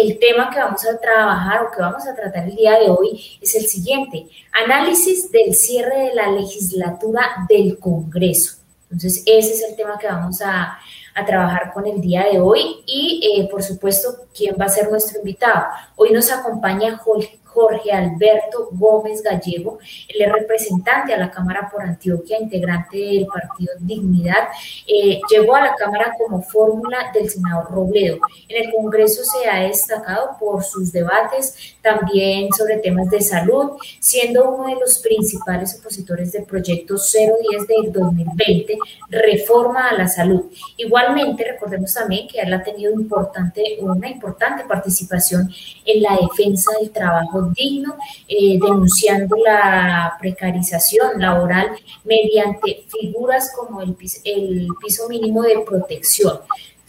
[0.00, 3.38] el tema que vamos a trabajar o que vamos a tratar el día de hoy
[3.40, 4.26] es el siguiente,
[4.64, 8.60] análisis del cierre de la legislatura del Congreso.
[8.84, 10.78] Entonces, ese es el tema que vamos a,
[11.26, 15.18] trabajar con el día de hoy y, eh, por supuesto, quién va a ser nuestro
[15.18, 15.66] invitado.
[15.96, 19.78] Hoy nos acompaña Jorge, Jorge Alberto Gómez Gallego,
[20.08, 24.48] él es representante a la Cámara por Antioquia, integrante del partido Dignidad.
[24.86, 28.18] Eh, llegó a la Cámara como fórmula del senador Robledo.
[28.48, 34.50] En el Congreso se ha destacado por sus debates también sobre temas de salud, siendo
[34.50, 40.44] uno de los principales opositores del proyecto 010 del 2020, reforma a la salud.
[40.76, 45.50] Igualmente, recordemos también que él ha tenido importante, una importante participación
[45.84, 47.96] en la defensa del trabajo digno,
[48.28, 51.70] eh, denunciando la precarización laboral
[52.04, 56.40] mediante figuras como el, el piso mínimo de protección.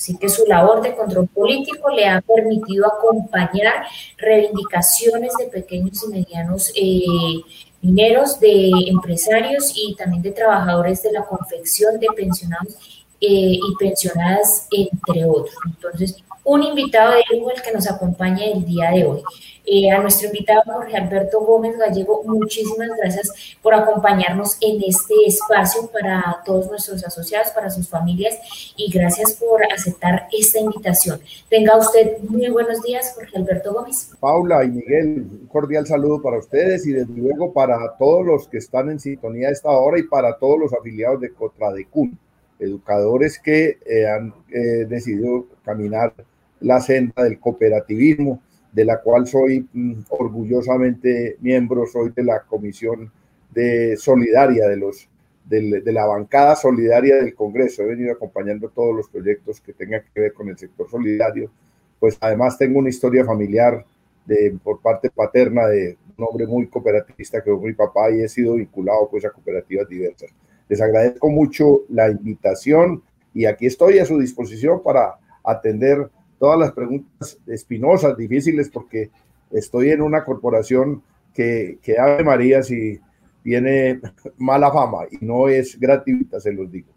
[0.02, 3.86] Así que su labor de control político le ha permitido acompañar
[4.18, 7.44] reivindicaciones de pequeños y medianos eh,
[7.84, 14.68] mineros, de empresarios y también de trabajadores de la confección, de pensionados eh, y pensionadas,
[14.72, 15.54] entre otros.
[15.68, 19.22] Entonces, un invitado de lujo el que nos acompaña el día de hoy.
[19.64, 25.88] Eh, a nuestro invitado Jorge Alberto Gómez Gallego, muchísimas gracias por acompañarnos en este espacio
[25.92, 28.40] para todos nuestros asociados, para sus familias
[28.76, 31.20] y gracias por aceptar esta invitación.
[31.48, 34.10] Tenga usted muy buenos días, Jorge Alberto Gómez.
[34.20, 38.58] Paula y Miguel, un cordial saludo para ustedes y desde luego para todos los que
[38.58, 42.18] están en sintonía a esta hora y para todos los afiliados de Cotradecun,
[42.60, 46.14] educadores que eh, han eh, decidido caminar
[46.60, 48.42] la senda del cooperativismo
[48.72, 53.12] de la cual soy mm, orgullosamente miembro, soy de la comisión
[53.52, 55.10] de solidaria de los
[55.46, 57.84] de, la bancada solidaria del Congreso.
[57.84, 61.52] He venido acompañando todos los proyectos que tengan que ver con el sector solidario.
[62.00, 63.86] Pues además tengo una historia familiar
[64.26, 68.30] de, por parte paterna de un hombre muy cooperativista que fue mi papá y he
[68.30, 70.32] sido vinculado pues a cooperativas diversas.
[70.70, 73.04] Les agradezco mucho la invitación
[73.34, 76.10] y aquí estoy a su disposición para atender
[76.42, 79.12] todas las preguntas espinosas, difíciles, porque
[79.52, 81.04] estoy en una corporación
[81.36, 83.00] que, que Ave María si
[83.44, 84.02] tiene
[84.40, 86.90] mala fama y no es gratuita, se los digo.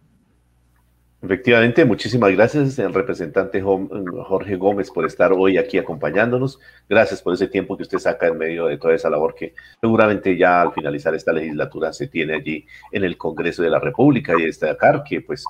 [1.25, 6.59] Efectivamente, muchísimas gracias al representante Jorge Gómez por estar hoy aquí acompañándonos.
[6.87, 10.37] Gracias por ese tiempo que usted saca en medio de toda esa labor que seguramente
[10.39, 14.45] ya al finalizar esta legislatura se tiene allí en el Congreso de la República y
[14.45, 15.45] destacar que pues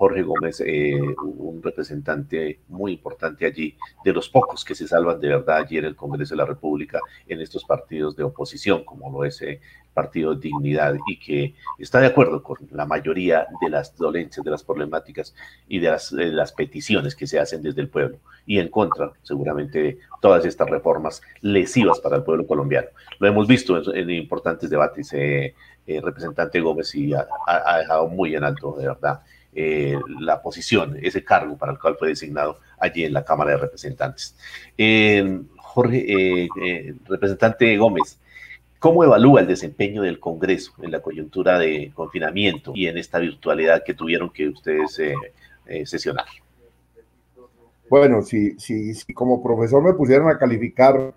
[0.00, 5.28] Jorge Gómez, eh, un representante muy importante allí, de los pocos que se salvan de
[5.28, 9.26] verdad allí en el Congreso de la República, en estos partidos de oposición, como lo
[9.26, 9.60] es el eh,
[9.92, 14.64] Partido Dignidad, y que está de acuerdo con la mayoría de las dolencias, de las
[14.64, 15.34] problemáticas
[15.68, 19.98] y de las, peticiones que se hacen desde el pueblo, y en contra, seguramente, de
[20.22, 22.88] todas estas reformas lesivas para el pueblo colombiano.
[23.18, 25.54] Lo hemos visto en, importantes debates, eh,
[25.86, 27.28] representante Gómez, y ha
[27.80, 29.20] dejado muy en alto, de verdad,
[29.52, 33.56] eh, la posición, ese cargo para el cual fue designado allí en la Cámara de
[33.56, 34.36] Representantes.
[34.78, 38.20] Eh, Jorge, eh, representante Gómez,
[38.78, 43.82] ¿cómo evalúa el desempeño del Congreso en la coyuntura de confinamiento y en esta virtualidad
[43.84, 45.00] que tuvieron que ustedes
[45.84, 46.26] sesionar?
[47.88, 51.12] Bueno, si, si, si, como profesor me pusieron a calificar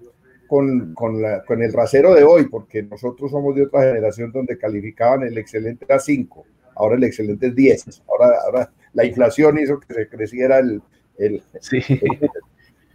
[0.48, 4.58] con, con, la, con, el rasero de hoy, porque nosotros somos de otra generación donde
[4.58, 6.46] calificaban el excelente a 5
[6.76, 10.82] ahora el excelente es 10, ahora, ahora la inflación hizo que se creciera el...
[11.18, 11.44] el,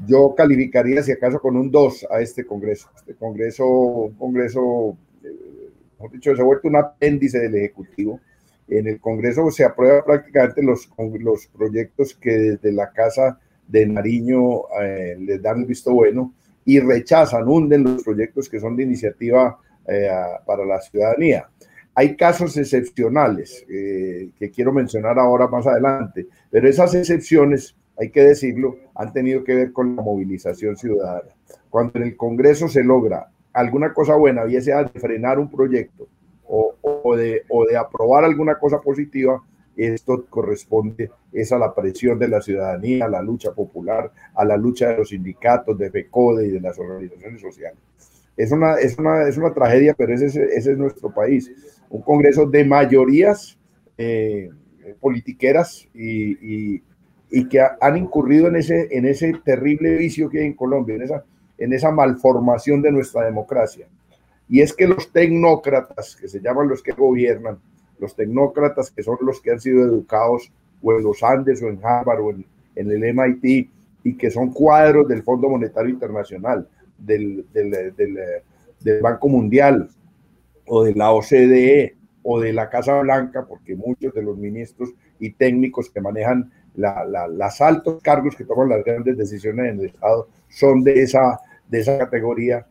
[0.07, 2.89] yo calificaría si acaso con un 2 a este Congreso.
[2.97, 8.21] Este Congreso, un Congreso, eh, mejor dicho, se ha vuelto un apéndice del Ejecutivo.
[8.69, 10.89] En el Congreso se aprueban prácticamente los,
[11.21, 16.33] los proyectos que desde la Casa de Nariño eh, les dan el visto bueno
[16.65, 20.11] y rechazan, hunden los proyectos que son de iniciativa eh,
[20.47, 21.49] para la ciudadanía.
[21.99, 28.23] Hay casos excepcionales eh, que quiero mencionar ahora más adelante, pero esas excepciones, hay que
[28.23, 31.31] decirlo, han tenido que ver con la movilización ciudadana.
[31.69, 36.07] Cuando en el Congreso se logra alguna cosa buena, ya sea de frenar un proyecto
[36.47, 39.43] o, de, o de aprobar alguna cosa positiva,
[39.77, 44.57] esto corresponde es a la presión de la ciudadanía, a la lucha popular, a la
[44.57, 47.81] lucha de los sindicatos, de FECODE y de las organizaciones sociales.
[48.37, 51.51] Es una, es una, es una tragedia, pero ese, ese es nuestro país
[51.91, 53.59] un Congreso de mayorías
[53.97, 54.51] eh,
[55.01, 56.83] politiqueras y,
[57.51, 61.25] que han incurrido en ese, en ese terrible vicio que hay en Colombia, en esa,
[61.59, 63.87] en esa malformación de nuestra democracia.
[64.49, 67.59] Y es que los tecnócratas, que se llaman los que gobiernan,
[67.99, 70.51] los tecnócratas que son los que han sido educados
[70.83, 72.47] o en los Andes o en Harvard o en,
[72.77, 73.71] en el MIT,
[74.05, 77.95] y que son cuadros del Fondo Monetario Internacional, del, del,
[78.81, 79.89] del, Banco Mundial
[80.69, 85.31] o de la OCDE o de la Casa Blanca, porque muchos de los ministros y
[85.31, 90.29] técnicos que manejan la, las altos cargos que toman las grandes decisiones en el Estado
[90.49, 92.67] son de esa, de esa categoría,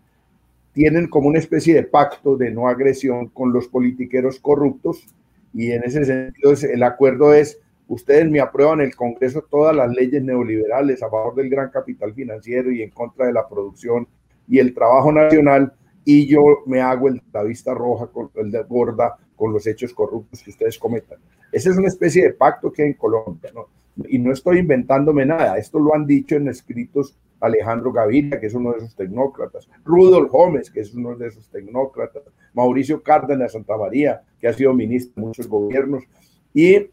[0.73, 5.07] tienen como una especie de pacto de no agresión con los politiqueros corruptos
[5.53, 10.23] y en ese sentido el acuerdo es, ustedes me aprueban el Congreso todas las leyes
[10.23, 14.07] neoliberales a favor del gran capital financiero y en contra de la producción
[14.47, 15.73] y el trabajo nacional
[16.09, 19.93] y yo me hago el, la vista roja, con, el de gorda con los hechos
[19.93, 21.19] corruptos que ustedes cometan.
[21.51, 23.67] Esa es una especie de pacto que hay en Colombia, ¿no?
[24.07, 28.53] Y no estoy inventándome nada, esto lo han dicho en escritos Alejandro Gaviria, que es
[28.53, 32.23] uno de esos tecnócratas, Rudolf Gómez, que es uno de esos tecnócratas,
[32.53, 36.05] Mauricio Cárdenas Santa María, que ha sido ministro de muchos gobiernos,
[36.53, 36.89] y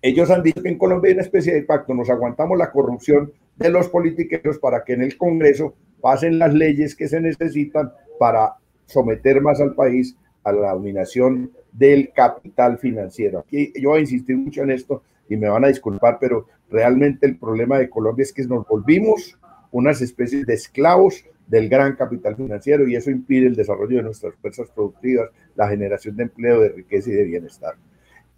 [0.00, 3.32] ellos han dicho que en Colombia hay una especie de pacto, nos aguantamos la corrupción
[3.56, 7.92] de los politiqueros para que en el Congreso pasen las leyes que se necesitan
[8.22, 8.54] para
[8.86, 13.40] someter más al país a la dominación del capital financiero.
[13.40, 17.26] Aquí yo voy a insistir mucho en esto y me van a disculpar, pero realmente
[17.26, 19.36] el problema de Colombia es que nos volvimos
[19.72, 24.36] unas especies de esclavos del gran capital financiero y eso impide el desarrollo de nuestras
[24.36, 27.74] fuerzas productivas, la generación de empleo, de riqueza y de bienestar.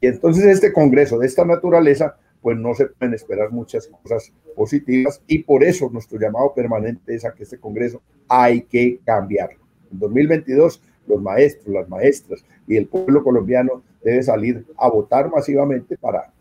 [0.01, 5.21] Y entonces este Congreso de esta naturaleza, pues no se pueden esperar muchas cosas positivas
[5.27, 9.64] y por eso nuestro llamado permanente es a que este Congreso hay que cambiarlo.
[9.95, 15.97] En 2022 los maestros, las maestras y el pueblo colombiano debe salir a votar masivamente
[15.97, 16.33] para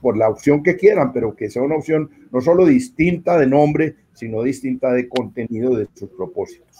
[0.00, 3.96] por la opción que quieran, pero que sea una opción no solo distinta de nombre,
[4.12, 6.76] sino distinta de contenido de sus propósitos.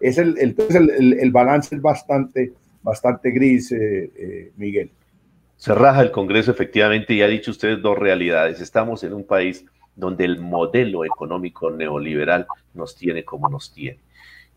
[0.00, 4.90] Es el, entonces el, balance es bastante, bastante gris, eh, eh, Miguel.
[5.56, 8.60] Se raja el Congreso efectivamente y ha dicho ustedes dos realidades.
[8.60, 9.64] Estamos en un país
[9.94, 14.00] donde el modelo económico neoliberal nos tiene como nos tiene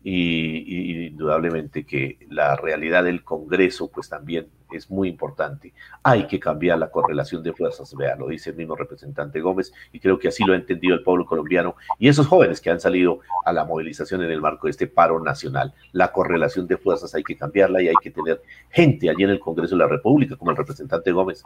[0.02, 5.74] y, indudablemente que la realidad del Congreso pues también es muy importante.
[6.02, 9.98] Hay que cambiar la correlación de fuerzas, vea, lo dice el mismo representante Gómez y
[9.98, 13.20] creo que así lo ha entendido el pueblo colombiano y esos jóvenes que han salido
[13.44, 15.74] a la movilización en el marco de este paro nacional.
[15.92, 19.40] La correlación de fuerzas hay que cambiarla y hay que tener gente allí en el
[19.40, 21.42] Congreso de la República, como el representante Gómez,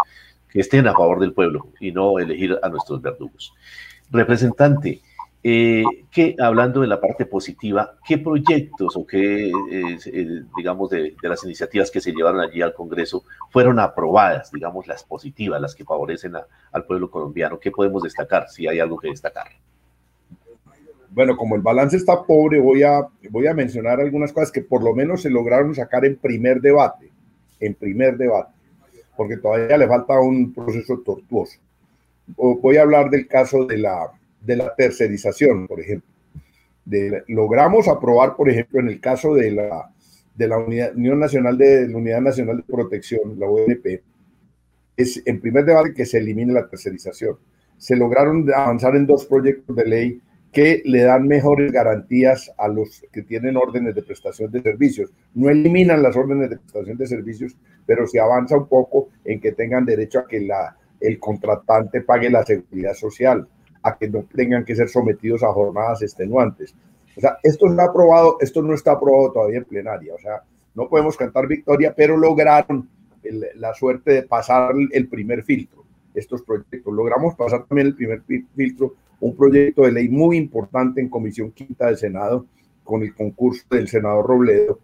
[0.48, 3.54] que estén a favor del pueblo y no elegir a nuestros verdugos.
[4.10, 5.00] Representante,
[5.46, 11.14] eh, que hablando de la parte positiva, ¿qué proyectos o qué, eh, eh, digamos, de,
[11.20, 15.84] las iniciativas que se llevaron allí al Congreso fueron aprobadas, digamos, las positivas, las que
[15.84, 16.32] favorecen
[16.72, 17.60] al pueblo colombiano?
[17.60, 19.48] ¿Qué podemos destacar, si hay algo que destacar?
[21.10, 24.82] Bueno, como el balance está pobre, voy a, voy a mencionar algunas cosas que por
[24.82, 27.10] lo menos se lograron sacar en primer debate,
[27.60, 28.54] en primer debate,
[29.14, 31.58] porque todavía le falta un proceso tortuoso.
[32.34, 34.10] Voy a hablar del caso de la
[34.44, 36.08] de la tercerización, por ejemplo.
[37.28, 39.90] logramos aprobar, por ejemplo, en el caso de la,
[40.34, 44.02] de la Unión Nacional de la Unidad Nacional de Protección, la UNP,
[44.96, 47.36] es en primer debate que se elimine la tercerización.
[47.76, 50.20] Se lograron avanzar en dos proyectos de ley
[50.52, 55.12] que le dan mejores garantías a los que tienen órdenes de prestación de servicios.
[55.34, 59.50] No eliminan las órdenes de prestación de servicios, pero se avanza un poco en que
[59.50, 63.48] tengan derecho a que la, el contratante pague la seguridad social
[63.84, 66.74] a que no tengan que ser sometidos a jornadas extenuantes.
[67.16, 70.42] O sea, esto está aprobado, esto no está aprobado todavía en plenaria, o sea,
[70.74, 72.88] no podemos cantar victoria, pero lograron
[73.54, 76.92] la suerte de pasar el primer filtro, estos proyectos.
[76.92, 78.22] Logramos pasar también el primer
[78.56, 82.46] filtro, un proyecto de ley muy importante en Comisión Quinta del Senado,
[82.82, 84.80] con el concurso del senador Robledo,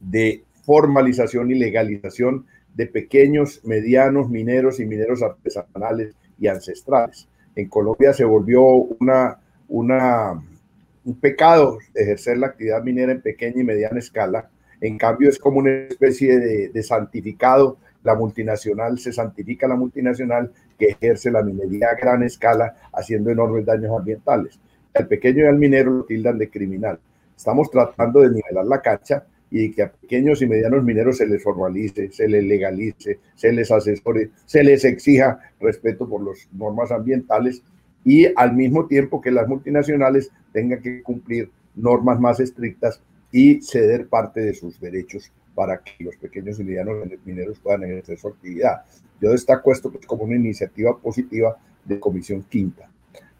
[0.00, 8.12] de formalización y legalización de pequeños, medianos mineros y mineros artesanales y ancestrales en Colombia
[8.12, 14.50] se volvió una, un pecado ejercer la actividad minera en pequeña y mediana escala.
[14.80, 17.78] En cambio, es como una especie de, santificado.
[18.02, 23.64] La multinacional se santifica la multinacional que ejerce la minería a gran escala, haciendo enormes
[23.64, 24.58] daños ambientales.
[24.92, 26.98] El pequeño y al minero lo tildan de criminal.
[27.36, 29.24] Estamos tratando de nivelar la cancha
[29.56, 33.70] y que a pequeños y medianos mineros se les formalice, se les legalice, se les
[33.70, 37.62] asesore, se les exija respeto por las normas ambientales
[38.04, 44.08] y al mismo tiempo que las multinacionales tengan que cumplir normas más estrictas y ceder
[44.08, 48.82] parte de sus derechos para que los pequeños y medianos mineros puedan ejercer su actividad.
[49.20, 52.90] Yo destaco esto pues, como una iniciativa positiva de Comisión Quinta.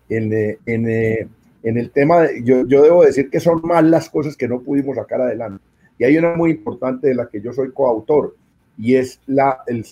[0.08, 1.26] En, eh, en, eh,
[1.64, 4.94] en el tema, yo, yo debo decir que son más las cosas que no pudimos
[4.94, 8.34] sacar adelante y hay una muy importante de la que yo soy coautor,
[8.76, 9.84] y es la, el,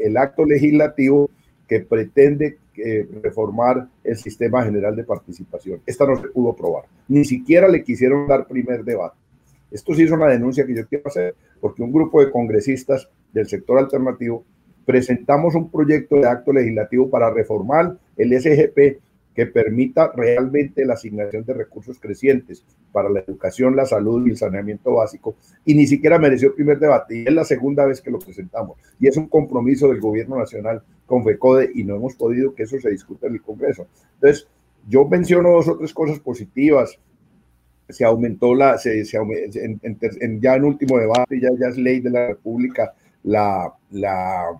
[0.00, 1.30] el, acto legislativo
[1.68, 5.80] que pretende eh, reformar el sistema general de participación.
[5.84, 6.84] Esta no se pudo aprobar.
[7.08, 9.16] Ni siquiera le quisieron dar primer debate.
[9.70, 13.46] Esto sí es una denuncia que yo quiero hacer, porque un grupo de congresistas del
[13.46, 14.42] sector alternativo
[14.84, 18.98] presentamos un proyecto de acto legislativo para reformar el SGP
[19.40, 24.36] que permita realmente la asignación de recursos crecientes para la educación, la salud y el
[24.36, 28.18] saneamiento básico, y ni siquiera mereció primer debate, y es la segunda vez que lo
[28.18, 32.64] presentamos, y es un compromiso del gobierno nacional con FECODE, y no hemos podido que
[32.64, 33.86] eso se discuta en el Congreso.
[34.16, 34.46] Entonces,
[34.86, 36.98] yo menciono dos o tres cosas positivas,
[37.88, 42.92] se aumentó la, se, ya en último debate, ya, ya es ley de la República,
[43.22, 44.50] la, la,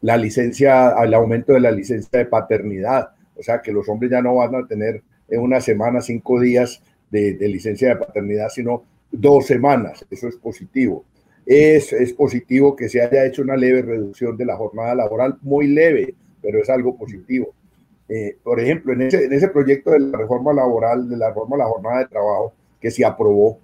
[0.00, 4.22] la licencia, el aumento de la licencia de paternidad, o sea que los hombres ya
[4.22, 9.46] no van a tener en una semana, cinco días de, licencia de paternidad, sino dos
[9.46, 10.04] semanas.
[10.10, 11.04] Eso es positivo.
[11.44, 15.68] Es, es, positivo que se haya hecho una leve reducción de la jornada laboral, muy
[15.68, 17.54] leve, pero es algo positivo.
[18.08, 21.68] Eh, por ejemplo, en ese, proyecto de la reforma laboral, de la reforma de la
[21.68, 23.58] jornada de trabajo que se aprobó,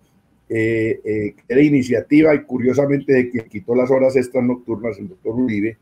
[0.49, 5.35] eh, eh, era iniciativa y curiosamente de quien quitó las horas extras nocturnas, el doctor
[5.35, 5.79] Uribe,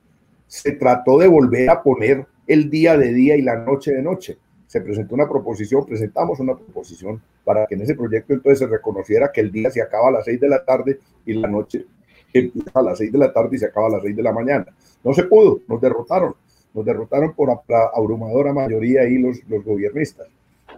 [0.46, 4.36] se trató de volver a poner el día de día y la noche de noche.
[4.66, 9.30] Se presentó una proposición, presentamos una proposición para que en ese proyecto entonces se reconociera
[9.32, 11.86] que el día se acaba a las seis de la tarde y la noche
[12.32, 14.32] empieza a las seis de la tarde y se acaba a las seis de la
[14.32, 14.66] mañana.
[15.04, 16.34] No se pudo, nos derrotaron,
[16.74, 20.26] nos derrotaron por la abrumadora mayoría ahí los, los gobiernistas.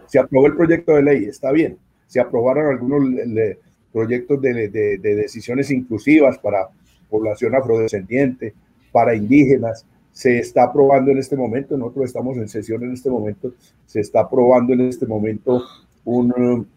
[0.05, 1.79] Se aprobó el proyecto de ley, está bien.
[2.05, 3.03] Se aprobaron algunos
[3.91, 6.69] proyectos de, de, de decisiones inclusivas para
[7.09, 8.53] población afrodescendiente,
[8.91, 13.53] para indígenas, se está aprobando en este momento, nosotros estamos en sesión en este momento,
[13.85, 15.61] se está aprobando en este momento
[16.05, 16.67] un,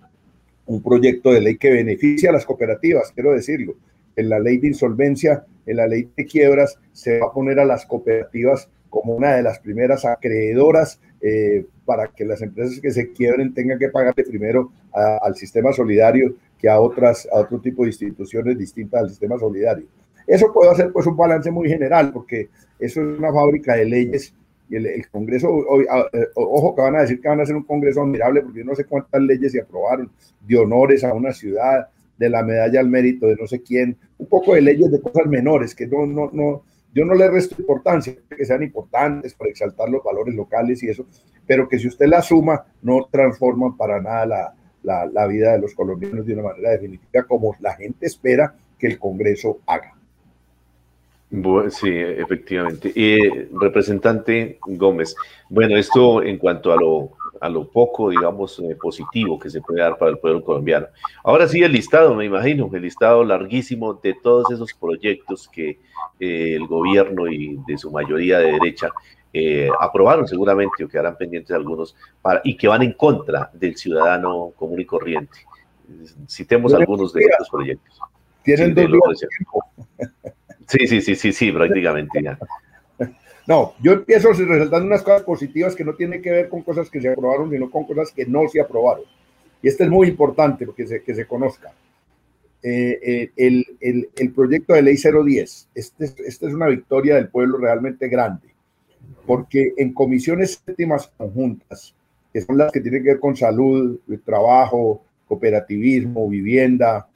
[0.66, 3.74] un proyecto de ley que beneficia a las cooperativas, quiero decirlo.
[4.16, 7.66] En la ley de insolvencia, en la ley de quiebras, se va a poner a
[7.66, 13.12] las cooperativas como una de las primeras acreedoras eh, para que las empresas que se
[13.12, 17.90] quiebren tengan que pagarle primero al sistema solidario que a otras a otro tipo de
[17.90, 19.86] instituciones distintas al sistema solidario.
[20.26, 24.34] Eso puede hacer pues un balance muy general, porque eso es una fábrica de leyes
[24.68, 25.48] y el, Congreso,
[25.80, 28.64] eh, ojo que van a decir que van a hacer un Congreso admirable, porque yo
[28.64, 32.88] no sé cuántas leyes se aprobaron, de honores a una ciudad, de la medalla al
[32.88, 36.30] mérito de no sé quién, un poco de leyes de cosas menores, que no, no,
[36.32, 36.62] no,
[36.94, 41.06] yo no le resto importancia, que sean importantes para exaltar los valores locales y eso,
[41.46, 45.74] pero que si usted la suma, no transforman para nada la, la vida de los
[45.74, 49.95] colombianos de una manera definitiva como la gente espera que el Congreso haga
[51.70, 52.92] sí, efectivamente.
[52.94, 53.18] Y
[53.58, 55.16] representante Gómez,
[55.48, 59.80] bueno, esto en cuanto a lo, a lo poco, digamos, eh, positivo que se puede
[59.80, 60.86] dar para el pueblo colombiano.
[61.24, 65.78] Ahora sí, el listado, me imagino, el listado larguísimo de todos esos proyectos que
[66.20, 68.90] eh, el gobierno y de su mayoría de derecha
[69.32, 74.52] eh, aprobaron seguramente o quedarán pendientes algunos para, y que van en contra del ciudadano
[74.56, 75.38] común y corriente.
[76.28, 78.00] Citemos algunos de estos proyectos.
[78.42, 78.88] Tienen dos
[80.66, 82.38] Sí, sí, sí, sí, sí, prácticamente ya.
[83.46, 87.00] No, yo empiezo resaltando unas cosas positivas que no tienen que ver con cosas que
[87.00, 89.04] se aprobaron, sino con cosas que no se aprobaron.
[89.62, 91.72] Y este es muy importante porque se, que se conozca.
[92.60, 97.28] Eh, eh, el, el, el, proyecto de ley 010, este, esta es una victoria del
[97.28, 98.48] pueblo realmente grande,
[99.24, 101.94] porque en comisiones séptimas conjuntas,
[102.32, 107.06] que son las que tienen que ver con salud, trabajo, cooperativismo, vivienda,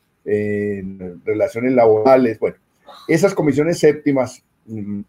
[1.25, 2.57] relaciones laborales, bueno,
[3.09, 5.01] esas comisiones séptimas, mm,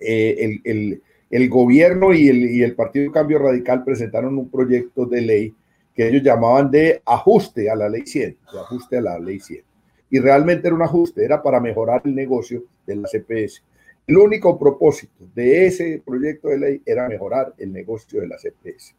[0.00, 1.00] eh,
[1.30, 5.54] el, gobierno y el, y el Partido Cambio Radical presentaron un proyecto de ley
[5.94, 9.64] que ellos llamaban de ajuste a la ley 100, de ajuste a la ley 100.
[10.10, 13.64] Y realmente era un ajuste, era para mejorar el negocio de la CPS.
[14.06, 18.94] El único propósito de ese proyecto de ley era mejorar el negocio de la CPS,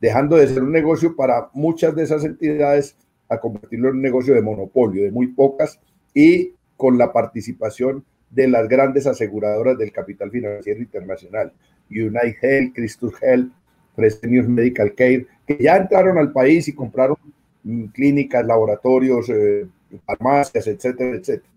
[0.00, 2.96] dejando de ser un negocio para muchas de esas entidades
[3.28, 5.78] a convertirlo en un negocio de monopolio, de muy pocas,
[6.14, 11.52] y con la participación de las grandes aseguradoras del capital financiero internacional,
[11.90, 13.52] United Health, Christus Health,
[13.96, 17.16] Fresenius Medical Care, que ya entraron al país y compraron
[17.64, 19.66] mm, clínicas, laboratorios, eh,
[20.06, 21.50] farmacias, etcétera, etcétera,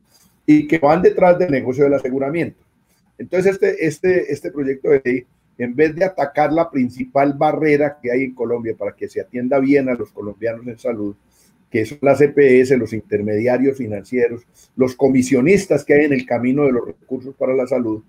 [0.45, 2.59] y que van detrás del negocio del aseguramiento.
[3.19, 5.25] Entonces, este, este, este proyecto de ley,
[5.59, 9.59] en vez de atacar la principal barrera que hay en Colombia para que se atienda
[9.59, 11.15] bien a los colombianos en salud,
[11.71, 16.73] que son las EPS, los intermediarios financieros, los comisionistas que hay en el camino de
[16.73, 18.03] los recursos para la salud,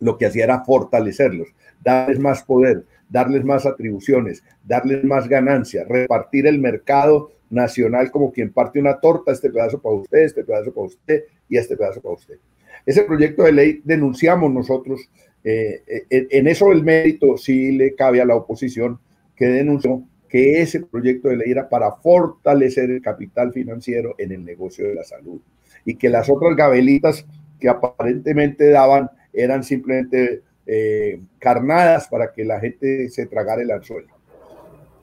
[0.00, 1.48] lo que hacía era fortalecerlos,
[1.82, 8.52] darles más poder, darles más atribuciones, darles más ganancia, repartir el mercado nacional como quien
[8.52, 12.16] parte una torta, este pedazo para usted, este pedazo para usted y este pedazo para
[12.16, 12.38] usted.
[12.84, 15.08] Ese proyecto de ley denunciamos nosotros
[15.44, 18.98] Eh, eh, en eso el mérito sí le cabe a la oposición
[19.36, 20.02] que denunció
[20.34, 24.96] que ese proyecto de ley era para fortalecer el capital financiero en el negocio de
[24.96, 25.40] la salud
[25.84, 27.24] y que las otras gabelitas
[27.60, 34.08] que aparentemente daban eran simplemente eh, carnadas para que la gente se tragara el anzuelo.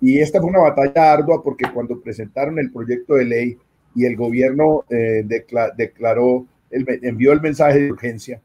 [0.01, 3.57] Y esta fue una batalla ardua porque cuando presentaron el proyecto de ley
[3.95, 5.25] y el gobierno eh,
[5.77, 8.41] declaró, envió el mensaje de urgencia,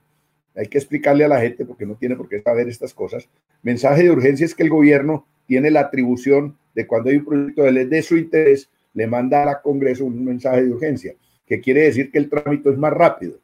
[0.54, 3.28] hay que explicarle a la gente porque no tiene por qué saber estas cosas.
[3.64, 7.62] Mensaje de urgencia es que el gobierno tiene la atribución de cuando hay un proyecto
[7.62, 11.14] de ley de su interés, le manda al Congreso un mensaje de urgencia,
[11.46, 13.38] que quiere decir que el trámite es más rápido.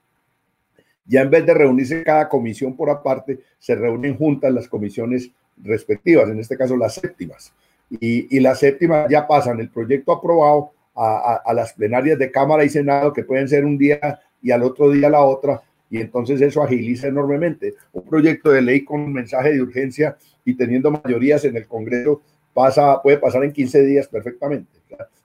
[1.06, 6.28] Ya en vez de reunirse cada comisión por aparte, se reúnen juntas las comisiones respectivas,
[6.28, 7.54] en este caso las séptimas.
[7.88, 13.14] Y, las séptimas ya pasan el proyecto aprobado a, las plenarias de Cámara y Senado,
[13.14, 17.06] que pueden ser un día y al otro día la otra, y entonces eso agiliza
[17.06, 17.74] enormemente.
[17.92, 22.22] Un proyecto de ley con mensaje de urgencia y teniendo mayorías en el Congreso
[22.52, 24.70] pasa, puede pasar en 15 días perfectamente.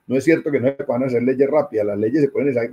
[0.06, 2.70] no es cierto que no se puedan hacer leyes rápidas, las leyes se pueden hacer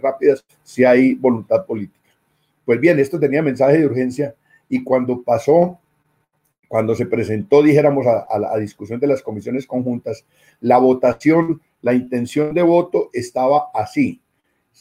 [0.00, 2.10] rápidas si hay voluntad política.
[2.64, 4.34] Pues bien, esto tenía mensaje de urgencia
[4.68, 5.78] y cuando pasó,
[6.68, 10.24] cuando se presentó, dijéramos, a, la discusión de las comisiones conjuntas,
[10.60, 14.20] la votación, la intención de voto estaba así.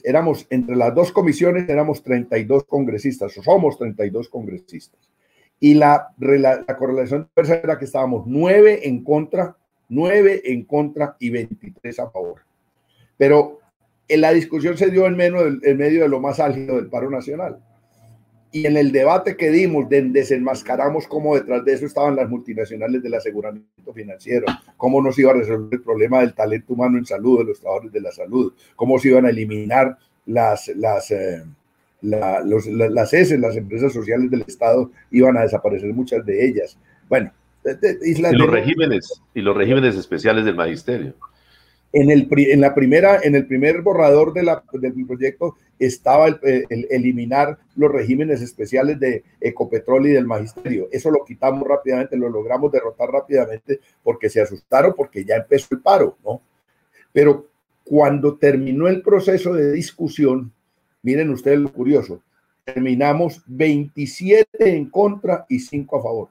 [0.03, 4.99] Éramos, entre las dos comisiones, éramos 32 congresistas, o somos 32 congresistas.
[5.59, 9.55] Y la, la, correlación fuerza era que estábamos 9 en contra,
[9.89, 12.41] 9 en contra y 23 a favor.
[13.17, 13.59] Pero
[14.07, 17.09] en la discusión se dio en, menos, en medio de lo más álgido del paro
[17.09, 17.59] nacional.
[18.51, 23.15] Y en el debate que dimos, desenmascaramos cómo detrás de eso estaban las multinacionales del
[23.15, 24.45] aseguramiento financiero,
[24.77, 27.91] cómo nos iba a resolver el problema del talento humano en salud, de los trabajadores
[27.91, 31.43] de la salud, cómo se iban a eliminar las, las, eh,
[32.05, 36.77] las S, las empresas sociales del Estado, iban a desaparecer muchas de ellas.
[37.09, 37.31] Bueno,
[38.03, 41.15] y los regímenes y los regímenes especiales del magisterio.
[41.91, 46.87] En, el, en, la primera, en el primer borrador de la, del proyecto estaba el,
[46.89, 50.89] eliminar los regímenes especiales de Ecopetrol y del Magisterio.
[50.91, 55.81] Eso lo quitamos rápidamente, lo logramos derrotar rápidamente porque se asustaron, porque ya empezó el
[55.81, 56.41] paro, ¿no?
[57.13, 57.47] Pero
[57.85, 60.51] cuando terminó el proceso de discusión,
[61.05, 62.23] miren ustedes lo curioso,
[62.63, 66.29] terminamos 27 en contra y 5 a favor.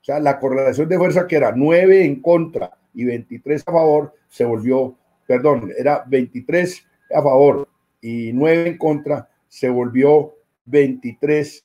[0.00, 4.12] O sea, la correlación de fuerza que era 9 en contra y 23 a favor,
[4.28, 6.84] se volvió, perdón, era 23
[7.14, 7.68] a favor
[8.00, 10.34] y 9 en contra, se volvió
[10.64, 11.64] 23,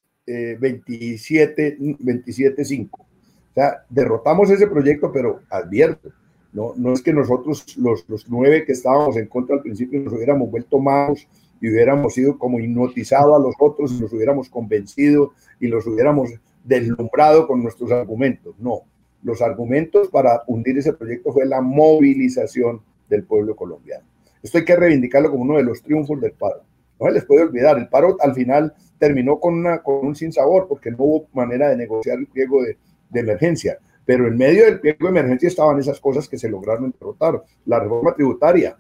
[0.60, 3.02] 27, 27, 5.
[3.02, 6.12] O sea, derrotamos ese proyecto, pero advierto,
[6.54, 10.50] no, es que nosotros, los, los nueve que estábamos en contra al principio, nos hubiéramos
[10.50, 11.28] vuelto malos
[11.62, 16.30] y hubiéramos sido como hipnotizados a los otros y nos hubiéramos convencido y los hubiéramos
[16.64, 18.56] deslumbrado con nuestros argumentos.
[18.60, 18.84] No,
[19.24, 24.06] los argumentos para hundir ese proyecto fue la movilización del pueblo colombiano.
[24.44, 26.64] Esto hay que reivindicarlo como uno de los triunfos del paro.
[27.00, 30.68] No se les puede olvidar, el paro al final terminó con, una, con un sinsabor
[30.68, 32.78] porque no hubo manera de negociar el pliego de,
[33.10, 33.78] de emergencia.
[34.06, 37.44] Pero en medio del pliego de emergencia estaban esas cosas que se lograron derrotar.
[37.66, 38.78] La reforma tributaria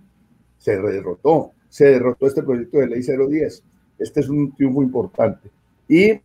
[0.58, 3.63] se derrotó, se derrotó este proyecto de ley 010.
[3.99, 5.49] Este es un triunfo importante.
[5.88, 6.21] Y eh,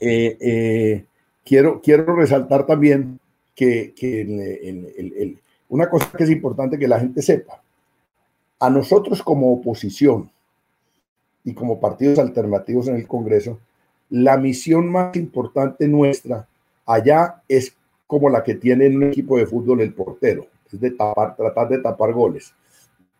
[0.00, 1.04] eh,
[1.44, 3.18] quiero, quiero resaltar también
[3.54, 5.36] que, que
[5.68, 7.62] una cosa que es importante que la gente sepa.
[8.58, 10.30] A nosotros como oposición
[11.44, 13.58] y como partidos alternativos en el Congreso,
[14.10, 16.46] la misión más importante nuestra
[16.86, 17.74] allá es
[18.06, 21.68] como la que tiene en un equipo de fútbol el portero, es de tapar, tratar
[21.68, 22.54] de tapar goles.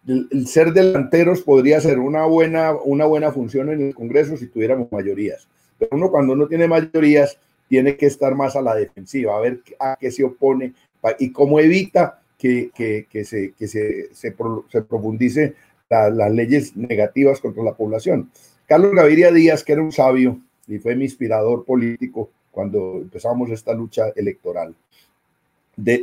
[0.06, 4.90] El, ser delanteros podría ser una buena, una buena función en el Congreso si tuviéramos
[4.92, 5.48] mayorías.
[5.78, 7.38] Pero uno cuando no tiene mayorías
[7.68, 10.72] tiene que estar más a la defensiva, a ver a qué se opone
[11.18, 14.32] y cómo evita que, que, se, que se, se,
[14.82, 15.54] profundice
[15.88, 18.30] las leyes negativas contra la población.
[18.66, 23.72] Carlos Gaviria Díaz, que era un sabio y fue mi inspirador político cuando empezamos esta
[23.74, 24.74] lucha electoral.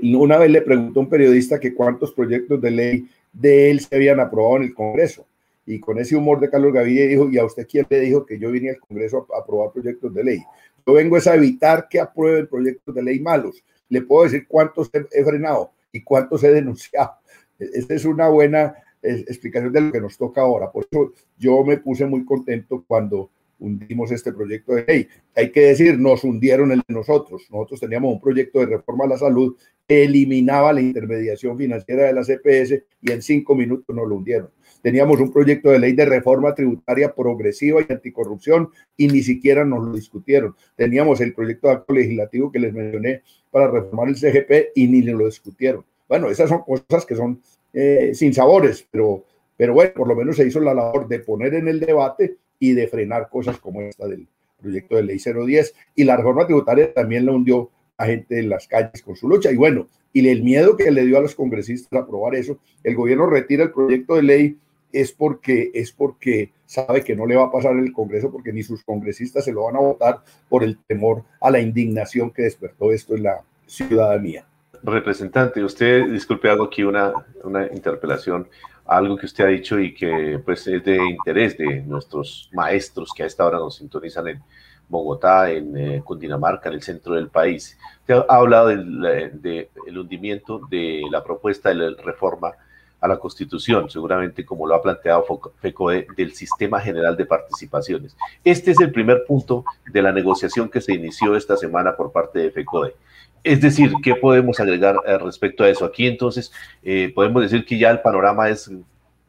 [0.04, 3.96] Una vez le preguntó a un periodista que cuántos proyectos de ley de él se
[3.96, 5.26] habían aprobado en el Congreso.
[5.66, 8.38] Y con ese humor de Carlos Gaviria dijo, ¿y a usted quién le dijo que
[8.38, 10.44] yo vine al Congreso a aprobar proyectos de ley?
[10.86, 13.64] Yo vengo es a evitar que aprueben proyectos de ley malos.
[13.90, 17.14] Le puedo decir cuántos he frenado y cuántos he denunciado.
[17.60, 20.72] E-, esta es una buena explicación de lo que nos toca ahora.
[20.72, 25.08] Por eso yo me puse muy contento cuando hundimos este proyecto de ley.
[25.36, 27.48] Hay que decir, nos hundieron el de nosotros.
[27.52, 29.56] Nosotros teníamos un proyecto de reforma a la salud
[29.88, 34.50] que eliminaba la intermediación financiera de la CPS y en cinco minutos nos lo hundieron.
[34.82, 39.86] Teníamos un proyecto de ley de reforma tributaria progresiva y anticorrupción y ni siquiera nos
[39.86, 40.56] lo discutieron.
[40.76, 45.02] Teníamos el proyecto de acto legislativo que les mencioné para reformar el CGP y ni
[45.02, 45.86] lo discutieron.
[46.08, 47.42] Bueno, esas son cosas que son
[47.74, 49.24] eh, sin sabores, pero,
[49.56, 52.72] pero bueno, por lo menos se hizo la labor de poner en el debate y
[52.72, 54.26] de frenar cosas como esta del
[54.62, 58.70] proyecto de ley 010 y la reforma tributaria también la hundió a gente en las
[58.70, 59.52] calles con su lucha.
[59.52, 62.96] Y bueno, y el miedo que le dio a los congresistas a aprobar eso, el
[62.96, 64.58] gobierno retira el proyecto de ley
[64.94, 68.64] es porque, es porque sabe que no le va a pasar el Congreso porque ni
[68.64, 72.94] sus congresistas se lo van a votar por el temor a la indignación que despertó
[72.94, 74.46] esto en la ciudadanía.
[74.84, 77.12] Representante, usted, disculpe, hago aquí una,
[77.44, 78.48] una interpelación,
[78.86, 83.24] algo que usted ha dicho y que pues es de interés de nuestros maestros que
[83.24, 84.44] a esta hora nos sintonizan en
[84.90, 87.78] Bogotá, en eh, Cundinamarca, en el centro del país.
[88.02, 92.52] Usted ha hablado del de, hundimiento de la propuesta de la reforma
[93.00, 95.26] a la Constitución, seguramente como lo ha planteado
[95.60, 98.16] FECOE, del Sistema General de Participaciones.
[98.44, 102.40] Este es el primer punto de la negociación que se inició esta semana por parte
[102.40, 102.96] de FECODE.
[103.44, 105.84] Es decir, ¿qué podemos agregar eh, respecto a eso?
[105.84, 106.52] Aquí entonces
[106.82, 108.72] eh, podemos decir que ya el panorama es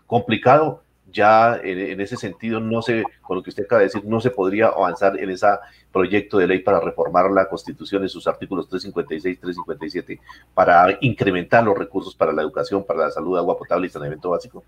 [0.06, 4.20] complicado, ya en, ese sentido no se, con lo que usted acaba de decir, no
[4.20, 5.46] se podría avanzar en ese
[5.92, 10.20] proyecto de ley para reformar la Constitución en sus artículos 356, 357,
[10.54, 14.64] para incrementar los recursos para la educación, para la salud, agua potable y saneamiento básico?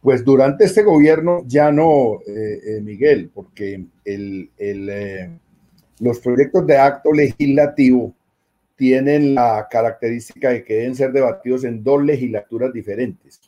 [0.00, 4.50] Pues durante este gobierno ya no, eh, eh, Miguel, porque el,
[5.98, 8.14] los proyectos de acto legislativo
[8.76, 13.40] tienen la característica de que deben ser debatidos en dos legislaturas diferentes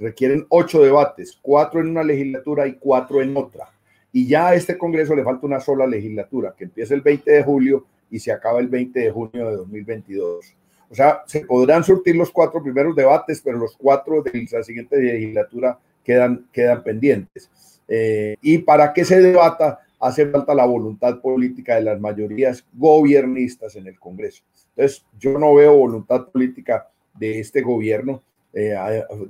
[0.00, 3.68] requieren ocho debates, cuatro en una legislatura y cuatro en otra.
[4.12, 7.44] Y ya a este Congreso le falta una sola legislatura, que empieza el 20 de
[7.44, 10.56] julio y se acaba el 20 de junio de 2022.
[10.88, 15.00] O sea, se podrán surtir los cuatro primeros debates, pero los cuatro de la siguiente
[15.00, 17.48] legislatura quedan, quedan pendientes.
[17.86, 23.76] Eh, y para que se debata, hace falta la voluntad política de las mayorías gobiernistas
[23.76, 24.42] en el Congreso.
[24.70, 28.74] Entonces, yo no veo voluntad política de este gobierno eh,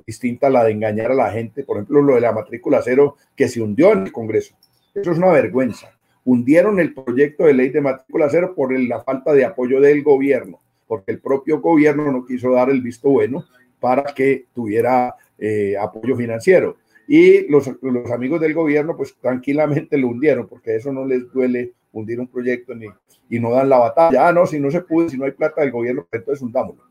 [0.07, 1.63] distinta a la de engañar a la gente.
[1.63, 4.55] Por ejemplo, lo de la matrícula cero que se hundió en el Congreso.
[4.95, 5.91] Eso es una vergüenza.
[6.23, 10.59] Hundieron el proyecto de ley de matrícula cero por la falta de apoyo del gobierno,
[10.87, 13.45] porque el propio gobierno no quiso dar el visto bueno
[13.79, 16.77] para que tuviera eh, apoyo financiero.
[17.13, 21.73] Y los, los, amigos del gobierno, pues tranquilamente lo hundieron, porque eso no les duele
[21.91, 22.87] hundir un proyecto ni,
[23.29, 24.29] y no dan la batalla.
[24.29, 26.83] Ah, no, si no se puede, si no hay plata del gobierno, pues entonces hundámoslo.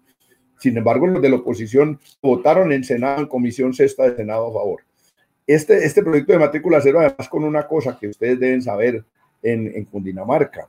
[0.59, 4.53] Sin embargo, los de la oposición votaron en Senado, en Comisión Sexta de Senado a
[4.53, 4.83] favor.
[5.47, 9.03] Este, este proyecto de matrícula cero, además, con una cosa que ustedes deben saber
[9.43, 10.69] en, en Cundinamarca.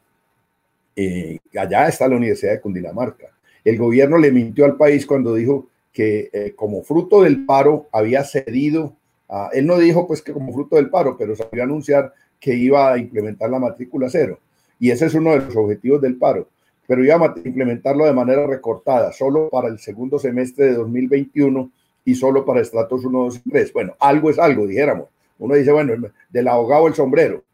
[0.95, 3.27] Eh, allá está la Universidad de Cundinamarca.
[3.65, 8.23] El gobierno le mintió al país cuando dijo que eh, como fruto del paro había
[8.23, 8.95] cedido,
[9.31, 12.53] a, él no dijo pues que como fruto del paro, pero salió a anunciar que
[12.53, 14.39] iba a implementar la matrícula cero.
[14.79, 16.47] Y ese es uno de los objetivos del paro
[16.91, 21.71] pero íbamos a implementarlo de manera recortada, solo para el segundo semestre de 2021
[22.03, 23.71] y solo para estratos 1, 2 y 3.
[23.71, 25.07] Bueno, algo es algo, dijéramos.
[25.39, 25.93] Uno dice, bueno,
[26.29, 27.45] del abogado el sombrero.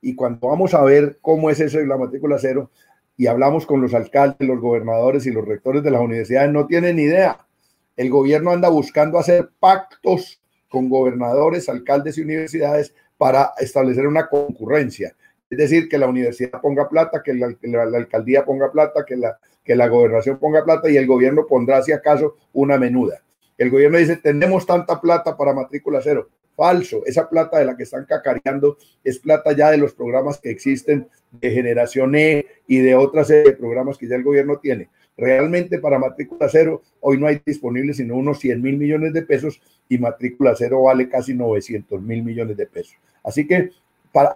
[0.00, 2.70] Y cuando vamos a ver cómo es eso de la matrícula cero
[3.16, 7.00] y hablamos con los alcaldes, los gobernadores y los rectores de las universidades, no tienen
[7.00, 7.44] idea.
[7.96, 10.40] El gobierno anda buscando hacer pactos
[10.76, 15.16] con gobernadores, alcaldes y universidades para establecer una concurrencia.
[15.48, 19.74] Es decir, que la universidad ponga plata, que la, alcaldía ponga plata, que la, que
[19.74, 23.22] la gobernación ponga plata y el gobierno pondrá, si acaso, una menuda.
[23.56, 26.28] El gobierno dice, tenemos tanta plata para matrícula cero.
[26.54, 30.50] Falso, esa plata de la que están cacareando es plata ya de los programas que
[30.50, 34.90] existen de generación E y de otras de programas que ya el gobierno tiene.
[35.16, 39.60] Realmente para matrícula cero hoy no hay disponible sino unos 100 mil millones de pesos
[39.88, 42.96] y matrícula cero vale casi 900 mil millones de pesos.
[43.22, 43.70] Así que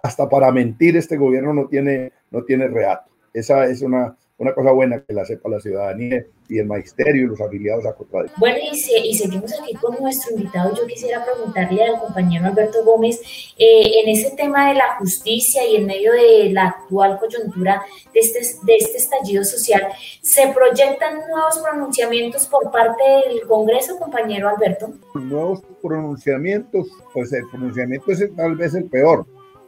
[0.03, 3.09] hasta para mentir este gobierno no tiene, no tiene reato.
[3.33, 7.27] Esa es una, una cosa buena que la sepa la ciudadanía y el magisterio y
[7.27, 8.39] los afiliados a contradicción.
[8.39, 8.75] Bueno, y,
[9.07, 10.73] y, seguimos aquí con nuestro invitado.
[10.75, 13.21] Yo quisiera preguntarle al compañero Alberto Gómez,
[13.59, 18.19] eh, en ese tema de la justicia y en medio de la actual coyuntura de
[18.19, 19.83] este, de este estallido social,
[20.21, 24.91] ¿se proyectan nuevos pronunciamientos por parte del Congreso, compañero Alberto?
[25.13, 29.23] Nuevos pronunciamientos, pues el pronunciamiento es tal vez el peor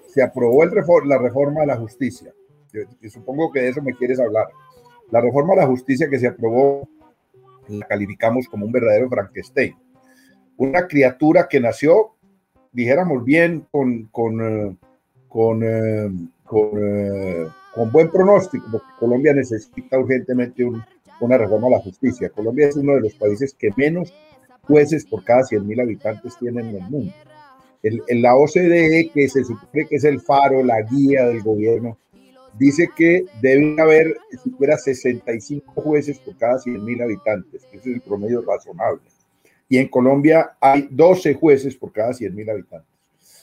[0.07, 0.71] se aprobó el
[1.05, 2.33] la reforma de la justicia.
[3.09, 4.47] Supongo que de eso me quieres hablar.
[5.11, 6.87] La reforma de la justicia que se aprobó
[7.67, 9.75] la calificamos como un verdadero Frankenstein.
[10.57, 12.15] Una criatura que nació,
[12.71, 14.77] dijéramos bien, con, con, eh,
[15.27, 16.11] con, eh,
[16.75, 20.63] eh, con, buen pronóstico, porque Colombia necesita urgentemente
[21.19, 22.29] una reforma a la justicia.
[22.29, 24.13] Colombia es uno de los países que menos
[24.63, 27.13] jueces por cada 100.000 habitantes tienen en el mundo.
[27.81, 31.97] En la OCDE, que se supone que es el faro, la guía del gobierno,
[32.57, 38.41] dice que deben haber siquiera 65 jueces por cada 100.000 habitantes, que es el promedio
[38.41, 39.01] razonable.
[39.69, 42.93] Y en Colombia hay 12 jueces por cada 100.000 habitantes.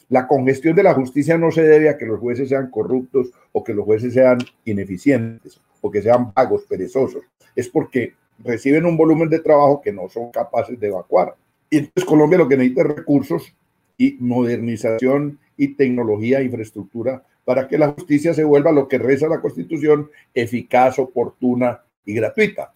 [0.09, 3.63] La congestión de la justicia no se debe a que los jueces sean corruptos o
[3.63, 7.23] que los jueces sean ineficientes o que sean vagos, perezosos.
[7.55, 11.35] Es porque reciben un volumen de trabajo que no son capaces de evacuar.
[11.69, 13.55] Y entonces Colombia lo que necesita es recursos
[13.97, 19.41] y modernización y tecnología, infraestructura, para que la justicia se vuelva lo que reza la
[19.41, 22.73] Constitución, eficaz, oportuna y gratuita.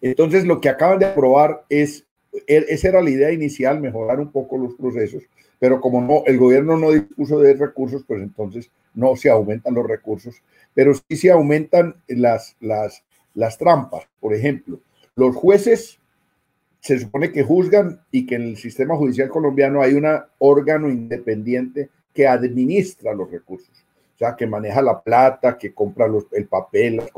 [0.00, 2.06] Entonces, lo que acaban de aprobar es,
[2.46, 5.24] e, esa era la idea inicial, mejorar un poco los procesos,
[5.58, 9.86] pero como no, el gobierno no dispuso de recursos, pues entonces no se aumentan los
[9.86, 10.42] recursos,
[10.74, 14.08] pero sí se aumentan las, las, las trampas.
[14.20, 14.80] Por ejemplo,
[15.16, 16.00] los jueces
[16.80, 20.06] se supone que juzgan y que en el sistema judicial colombiano hay un
[20.38, 23.70] órgano independiente que administra los recursos,
[24.14, 27.10] o sea, que maneja la plata, que compra el papel, las,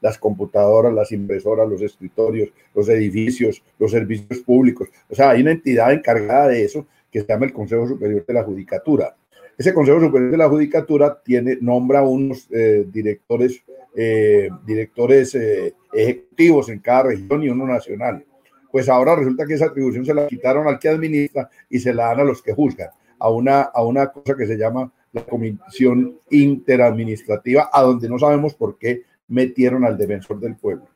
[0.00, 4.88] las computadoras, las impresoras, los escritorios, los edificios, los servicios públicos.
[5.08, 8.34] O sea, hay una entidad encargada de eso que se llama el Consejo Superior de
[8.34, 9.14] la Judicatura.
[9.58, 13.62] Ese Consejo Superior de la Judicatura tiene, nombra unos eh, directores,
[13.94, 18.24] eh, directores eh, ejecutivos en cada región y uno nacional
[18.70, 22.06] pues ahora resulta que esa atribución se la quitaron al que administra y se la
[22.06, 22.90] dan a los que juzgan,
[23.20, 28.54] a una, a una cosa que se llama la Comisión Interadministrativa, a donde no sabemos
[28.54, 30.86] por qué metieron al defensor del pueblo.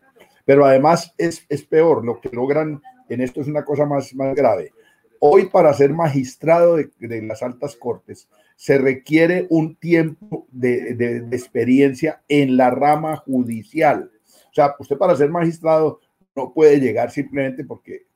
[0.45, 4.35] Pero además es, es peor, lo que logran en esto es una cosa más, más
[4.35, 4.73] grave.
[5.21, 11.17] Hoy para ser magistrado de, de las altas cortes se requiere un tiempo de, de,
[11.37, 14.11] experiencia en la rama judicial.
[14.51, 16.01] O sea, usted para ser magistrado
[16.37, 18.07] no puede llegar simplemente porque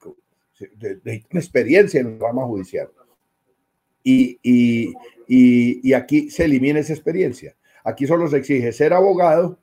[1.04, 2.88] necesita experiencia en el rama judicial.
[4.02, 4.94] Y, y,
[5.26, 7.54] y, aquí se elimina esa experiencia.
[7.84, 9.58] Aquí solo se exige ser abogado,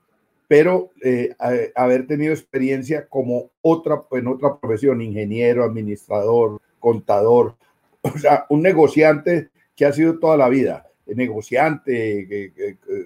[0.48, 1.34] pero eh,
[1.74, 7.56] haber tenido experiencia como otra, en otra profesión, ingeniero, administrador, contador,
[8.02, 12.52] o sea, un negociante que ha sido toda la vida, negociante,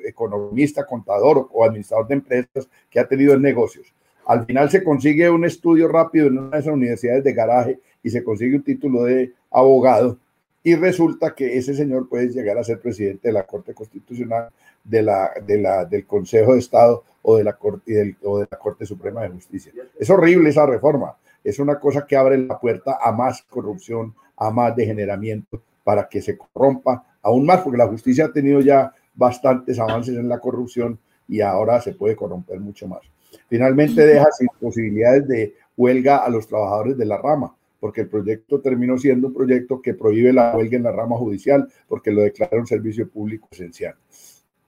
[0.06, 3.92] economista, contador o administrador de empresas que ha tenido negocios.
[4.26, 8.10] Al final se consigue un estudio rápido en una de esas universidades de garaje y
[8.10, 10.18] se consigue un título de abogado
[10.62, 14.51] y resulta que ese señor puede llegar a ser presidente de la Corte Constitucional,
[14.85, 18.59] de la, de la, del Consejo de Estado o de, la Corte, o de la
[18.59, 19.73] Corte Suprema de Justicia.
[19.99, 21.16] Es horrible esa reforma.
[21.42, 26.20] Es una cosa que abre la puerta a más corrupción, a más degeneramiento, para que
[26.20, 30.99] se corrompa aún más, porque la justicia ha tenido ya bastantes avances en la corrupción
[31.29, 33.01] y ahora se puede corromper mucho más.
[33.49, 38.60] Finalmente deja sin posibilidades de huelga a los trabajadores de la rama, porque el proyecto
[38.60, 42.58] terminó siendo un proyecto que prohíbe la huelga en la rama judicial, porque lo declara
[42.58, 43.94] un servicio público esencial.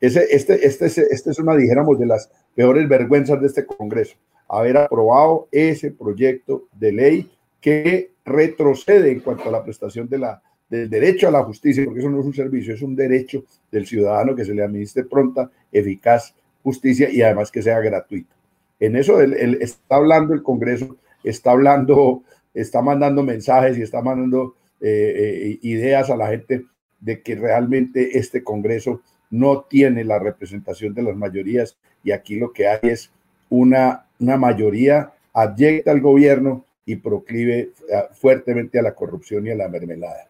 [0.00, 4.16] Ese, este, este, este es una, dijéramos, de las peores vergüenzas de este Congreso,
[4.48, 10.42] haber aprobado ese proyecto de ley que retrocede en cuanto a la prestación de la,
[10.68, 13.86] del derecho a la justicia, porque eso no es un servicio, es un derecho del
[13.86, 18.34] ciudadano que se le administre pronta, eficaz justicia y además que sea gratuita.
[18.80, 22.22] En eso él, está hablando el Congreso, está hablando,
[22.54, 26.64] está mandando mensajes y está mandando eh, eh, ideas a la gente
[27.00, 32.52] de que realmente este Congreso no tiene la representación de las mayorías y aquí lo
[32.52, 33.10] que hay es
[33.48, 37.70] una, una mayoría abyecta al gobierno y proclive eh,
[38.12, 40.28] fuertemente a la corrupción y a la mermelada.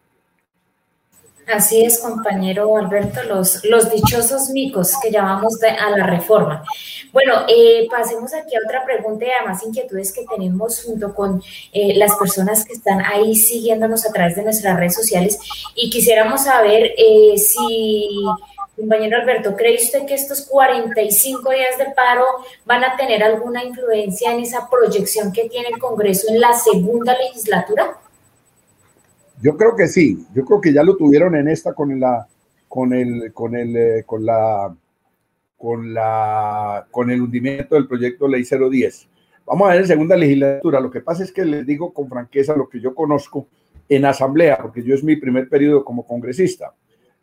[1.47, 6.63] Así es, compañero Alberto, los, los dichosos micos que llamamos a la reforma.
[7.11, 11.95] Bueno, eh, pasemos aquí a otra pregunta y además inquietudes que tenemos junto con eh,
[11.95, 15.37] las personas que están ahí siguiéndonos a través de nuestras redes sociales
[15.75, 18.25] y quisiéramos saber eh, si,
[18.77, 22.25] compañero Alberto, ¿cree usted que estos 45 días de paro
[22.65, 27.17] van a tener alguna influencia en esa proyección que tiene el Congreso en la segunda
[27.17, 27.97] legislatura?
[29.43, 32.25] Yo creo que sí, yo creo que ya lo tuvieron en esta con la
[32.69, 34.73] con el con el eh, con la
[35.57, 39.09] con la con el hundimiento del proyecto Ley 010.
[39.45, 40.79] Vamos a ver en segunda legislatura.
[40.79, 43.47] Lo que pasa es que les digo con franqueza lo que yo conozco
[43.89, 46.73] en asamblea, porque yo es mi primer periodo como congresista.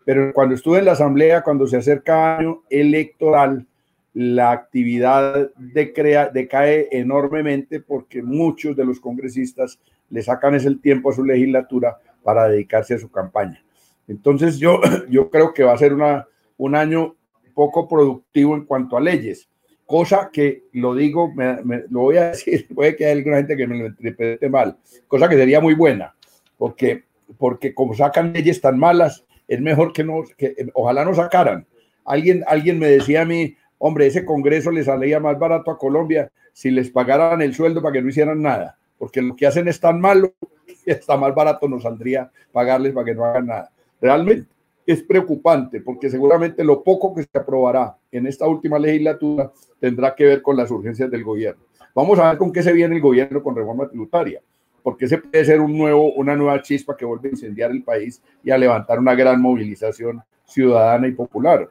[0.04, 3.66] Pero cuando estuve en la asamblea, cuando se acerca año electoral,
[4.12, 9.78] la actividad decae enormemente porque muchos de los congresistas
[10.10, 13.62] le sacan ese tiempo a su legislatura para dedicarse a su campaña.
[14.08, 17.16] Entonces yo, yo creo que va a ser una, un año
[17.54, 19.48] poco productivo en cuanto a leyes,
[19.86, 21.58] cosa que lo digo, me,
[21.90, 24.76] lo voy a decir, puede que haya alguna gente que me lo interprete mal,
[25.08, 26.14] cosa que sería muy buena,
[26.56, 27.04] porque,
[27.38, 31.66] porque como sacan leyes tan malas, es mejor que no, que ojalá no sacaran.
[32.04, 36.30] Alguien, alguien me decía a mí, hombre, ese Congreso le salía más barato a Colombia
[36.52, 39.80] si les pagaran el sueldo para que no hicieran nada, porque lo que hacen es
[39.80, 40.34] tan malo
[40.66, 43.72] y está más barato nos saldría pagarles para que no hagan nada.
[43.98, 44.46] Realmente
[44.86, 50.26] es preocupante porque seguramente lo poco que se aprobará en esta última legislatura tendrá que
[50.26, 51.62] ver con las urgencias del gobierno.
[51.94, 54.42] Vamos a ver con qué se viene el gobierno con reforma tributaria,
[54.82, 58.22] porque ese puede ser un nuevo, una nueva chispa que vuelve a incendiar el país
[58.44, 61.66] y a levantar una gran movilización ciudadana y popular.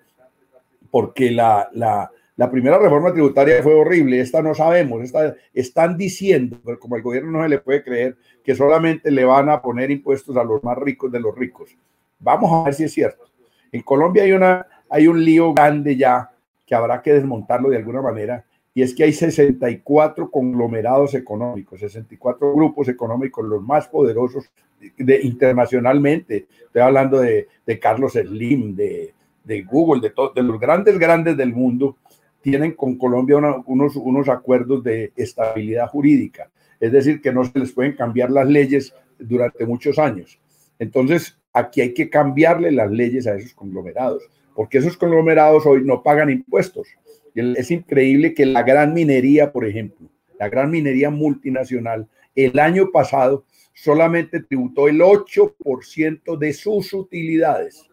[0.89, 6.57] Porque la, la, la primera reforma tributaria fue horrible, esta no sabemos, esta, están diciendo,
[6.63, 9.91] pero como el gobierno no se le puede creer, que solamente le van a poner
[9.91, 11.75] impuestos a los más ricos de los ricos.
[12.17, 13.25] Vamos a ver si es cierto.
[13.73, 16.31] En Colombia hay, una, hay un lío grande ya
[16.65, 22.53] que habrá que desmontarlo de alguna manera, y es que hay 64 conglomerados económicos, 64
[22.53, 24.49] grupos económicos, los más poderosos
[24.97, 26.47] de, internacionalmente.
[26.67, 29.13] Estoy hablando de, de Carlos Slim, de,
[29.69, 31.97] Google, de, de los grandes, grandes del mundo,
[32.41, 36.49] tienen con Colombia unos, unos acuerdos de estabilidad jurídica.
[36.79, 40.39] Es decir, que no se les pueden cambiar las leyes durante muchos años.
[40.79, 44.23] Entonces, aquí hay que cambiarle las leyes a esos conglomerados,
[44.55, 46.87] porque esos conglomerados hoy no pagan impuestos.
[47.35, 53.45] Es increíble que la gran minería, por ejemplo, la gran minería multinacional, el año pasado
[53.73, 57.85] solamente tributó el 8% de sus utilidades,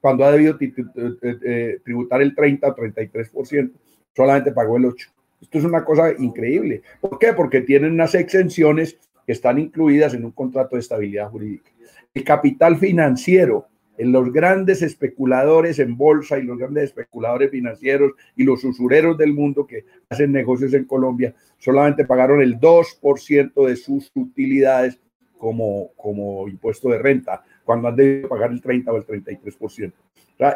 [0.00, 3.70] cuando ha debido eh, tributar el 30 o 33%,
[4.14, 5.08] solamente pagó el 8%.
[5.40, 6.82] Esto es una cosa increíble.
[7.00, 7.32] ¿Por qué?
[7.32, 11.70] Porque tienen unas exenciones que están incluidas en un contrato de estabilidad jurídica
[12.14, 13.66] el capital financiero,
[13.98, 19.34] en los grandes especuladores en bolsa y los grandes especuladores financieros y los usureros del
[19.34, 24.98] mundo que hacen negocios en Colombia, solamente pagaron el 2% de sus utilidades
[25.36, 29.92] como, como impuesto de renta, cuando han debido pagar el 30 o el 33%.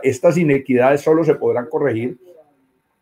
[0.02, 2.18] estas inequidades solo se podrán corregir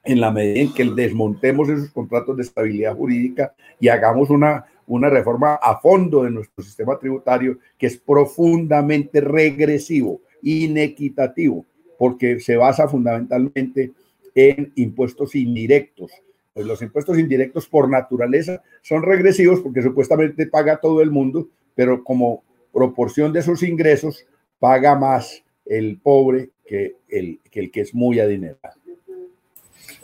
[0.04, 5.08] en la medida en que desmontemos esos contratos de estabilidad jurídica y hagamos una una
[5.08, 11.64] reforma a fondo de nuestro sistema tributario que es profundamente regresivo, inequitativo,
[11.98, 13.92] porque se basa fundamentalmente
[14.34, 16.10] en impuestos indirectos.
[16.52, 22.04] Pues los impuestos indirectos por naturaleza son regresivos porque supuestamente paga todo el mundo, pero
[22.04, 24.26] como proporción de sus ingresos
[24.58, 28.81] paga más el pobre que el que, el que es muy adinerado.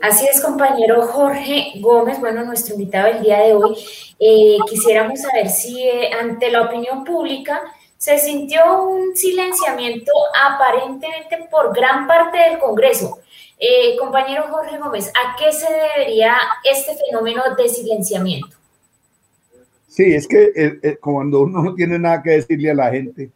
[0.00, 3.74] Así es, compañero Jorge Gómez, bueno, nuestro invitado el día de hoy.
[4.20, 7.60] Eh, quisiéramos saber si eh, ante la opinión pública
[7.96, 13.18] se sintió un silenciamiento aparentemente por gran parte del Congreso.
[13.58, 18.56] Eh, compañero Jorge Gómez, ¿a qué se debería este fenómeno de silenciamiento?
[19.88, 23.32] Sí, es que cuando uno no tiene nada que decirle a la gente,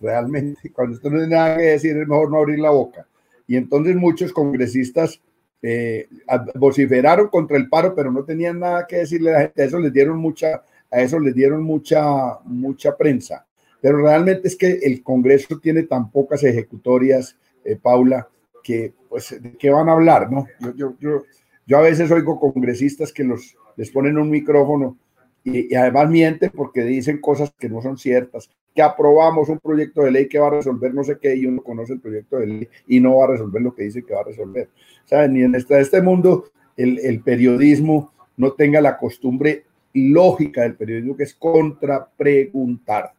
[0.00, 3.06] realmente, cuando usted no tiene nada que decir, es mejor no abrir la boca.
[3.46, 5.20] Y entonces muchos congresistas
[5.62, 6.08] eh,
[6.54, 9.62] vociferaron contra el paro, pero no tenían nada que decirle a la gente.
[9.62, 13.46] A eso les dieron mucha, a eso les dieron mucha, mucha prensa.
[13.80, 18.28] Pero realmente es que el Congreso tiene tan pocas ejecutorias, eh, Paula,
[18.62, 20.46] que pues qué van a hablar, ¿no?
[20.60, 21.24] Yo, yo, yo,
[21.66, 24.98] yo a veces oigo congresistas que los, les ponen un micrófono
[25.44, 30.02] y, y, además mienten porque dicen cosas que no son ciertas, que aprobamos un proyecto
[30.02, 32.46] de ley que va a resolver no sé qué y uno conoce el proyecto de
[32.46, 34.68] ley y no va a resolver lo que dice que va a resolver.
[35.04, 36.44] O sea, ni en este, este mundo
[36.76, 43.12] el, el periodismo no tenga la costumbre lógica del periodismo que es contrapreguntar.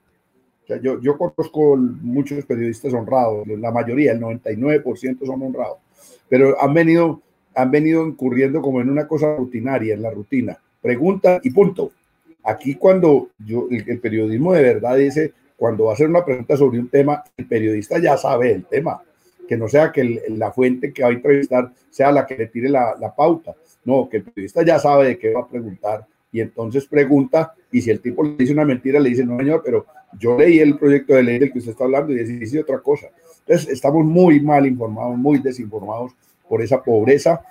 [0.63, 5.79] O sea, yo, yo conozco muchos periodistas honrados, la mayoría, el 99% son honrados,
[6.29, 7.21] pero han venido,
[7.55, 10.57] han venido incurriendo como en una cosa rutinaria, en la rutina.
[10.81, 11.91] Pregunta y punto
[12.43, 16.79] Aquí cuando yo, el, periodismo de verdad dice, cuando va a hacer una pregunta sobre
[16.79, 19.01] un tema, el periodista ya sabe el tema,
[19.47, 22.69] que no sea que la fuente que va a entrevistar sea la que le tire
[22.69, 26.05] la, la pauta, no, que el periodista ya sabe de qué va a preguntar.
[26.31, 29.61] Y entonces pregunta y si el tipo le dice una mentira, le dice, no señor,
[29.63, 29.85] pero
[30.17, 33.07] yo leí el proyecto de ley del que usted está hablando y dice otra cosa.
[33.39, 36.13] Entonces estamos muy mal informados, muy desinformados
[36.47, 37.41] por esa pobreza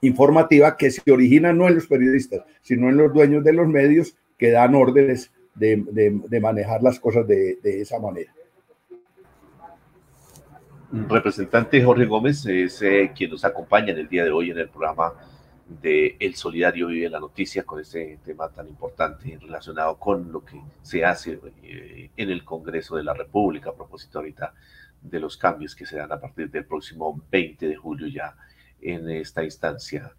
[0.00, 4.14] informativa que se origina no en los periodistas, sino en los dueños de los medios
[4.38, 8.32] que dan órdenes de, manejar las cosas de, esa manera.
[10.92, 14.68] Representante Jorge Gómez es eh, quien nos acompaña en el día de hoy en el
[14.68, 15.12] programa
[15.68, 20.60] de El Solidario Vive la Noticia con este tema tan importante relacionado con lo que
[20.82, 24.52] se hace eh, en el Congreso de la República a propósito ahorita
[25.00, 28.34] de los cambios que se dan a partir del próximo 20 de julio ya
[28.82, 30.12] en esta instancia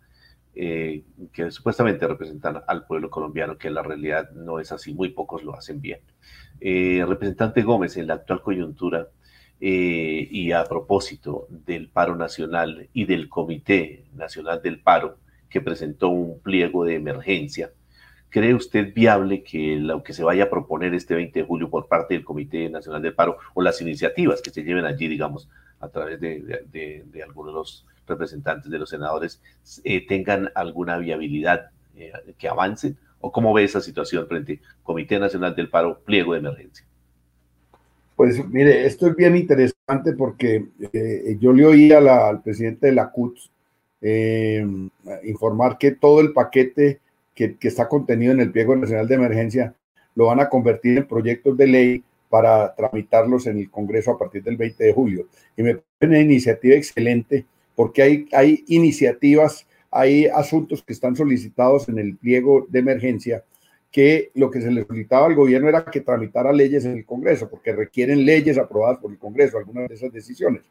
[0.53, 5.09] eh, que supuestamente representan al pueblo colombiano, que en la realidad no es así, muy
[5.09, 5.99] pocos lo hacen bien.
[6.59, 9.09] Eh, representante Gómez, en la actual coyuntura
[9.63, 15.19] y a propósito del paro nacional y del Comité Nacional del Paro,
[15.51, 17.71] que presentó un pliego de emergencia.
[18.31, 21.89] ¿Cree usted viable que lo que se vaya a proponer este 20 de julio por
[21.89, 25.49] parte del Comité Nacional de Paro o las iniciativas que se lleven allí, digamos,
[25.81, 26.63] a través de,
[27.21, 29.41] algunos de los representantes de los senadores,
[29.83, 32.97] eh, tengan alguna viabilidad, eh, que avancen?
[33.19, 36.85] ¿O cómo ve esa situación frente al Comité Nacional del Paro, pliego de emergencia?
[38.15, 43.09] Pues mire, esto es bien interesante porque eh, yo le oí al presidente de la
[43.09, 43.35] CUT
[44.01, 44.65] eh,
[45.23, 46.99] informar que todo el paquete
[47.33, 49.73] que, está contenido en el pliego nacional de emergencia
[50.15, 54.43] lo van a convertir en proyectos de ley para tramitarlos en el Congreso a partir
[54.43, 55.27] del 20 de julio.
[55.57, 57.45] Y me parece una iniciativa excelente
[57.75, 63.43] porque hay, hay iniciativas, hay asuntos que están solicitados en el pliego de emergencia
[63.91, 67.49] que lo que se le solicitaba al gobierno era que tramitara leyes en el Congreso,
[67.49, 70.63] porque requieren leyes aprobadas por el Congreso, algunas de esas decisiones.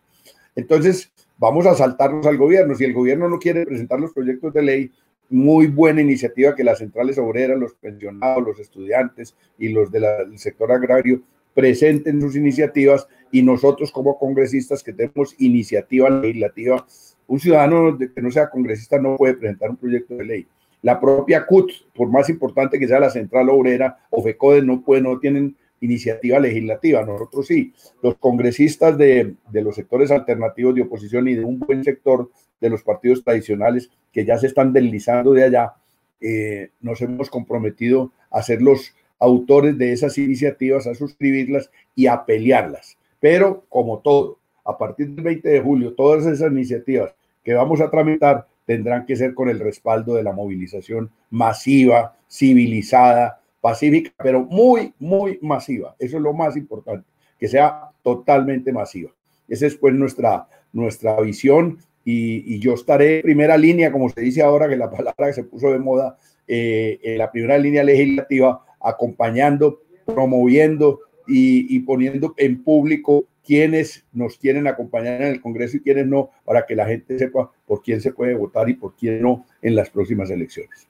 [0.57, 2.75] Entonces, vamos a saltarnos al gobierno.
[2.75, 4.93] Si el gobierno no quiere presentar los proyectos de ley,
[5.29, 10.73] muy buena iniciativa que las centrales obreras, los pensionados, los estudiantes y los del sector
[10.73, 11.23] agrario
[11.55, 16.87] presenten sus iniciativas y nosotros como congresistas que tenemos iniciativa legislativa,
[17.27, 20.47] un ciudadano que no sea congresista no puede presentar un proyecto de ley.
[20.83, 25.03] La propia CUT, por más importante que sea la central obrera o FECODE, no, puede,
[25.03, 27.05] no tienen iniciativa legislativa.
[27.05, 27.73] Nosotros sí,
[28.03, 32.31] los congresistas de, los sectores alternativos de oposición y de un buen sector
[32.61, 35.75] de los partidos tradicionales que ya se están deslizando de allá,
[36.21, 42.25] eh, nos hemos comprometido a ser los autores de esas iniciativas, a suscribirlas y a
[42.25, 42.99] pelearlas.
[43.21, 47.15] Pero como todo, a partir del 20 de julio, todas esas iniciativas
[47.45, 53.41] que vamos a tramitar tendrán que ser con el respaldo de la movilización masiva, civilizada,
[53.61, 55.95] pacífica, pero muy, muy masiva.
[55.99, 57.07] Eso es lo más importante,
[57.39, 59.11] que sea totalmente masiva.
[59.49, 64.43] Esa es pues nuestra, nuestra visión y, yo estaré en primera línea, como se dice
[64.43, 66.17] ahora, que la palabra que se puso de moda,
[66.47, 74.67] eh, en la primera línea legislativa, acompañando, promoviendo y, poniendo en público quiénes nos quieren
[74.67, 78.13] acompañar en el Congreso y quiénes no, para que la gente sepa por quién se
[78.13, 80.89] puede votar y por quién no en las próximas elecciones.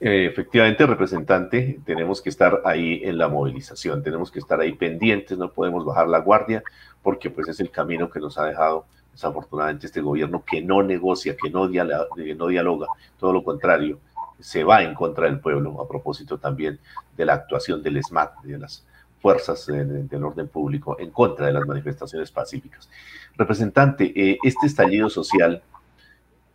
[0.00, 5.36] Eh, efectivamente, representante, tenemos que estar ahí en la movilización, tenemos que estar ahí pendientes,
[5.36, 6.62] no podemos bajar la guardia,
[7.02, 11.36] porque pues es el camino que nos ha dejado desafortunadamente este gobierno que no negocia,
[11.36, 12.86] que no, dialoga, no dialoga,
[13.18, 13.98] todo lo contrario,
[14.40, 16.78] se va en contra del pueblo, a propósito también
[17.16, 18.86] de la actuación del SMAT, de las
[19.20, 22.88] fuerzas del orden público en contra de las manifestaciones pacíficas.
[23.36, 25.62] Representante, eh, este estallido social,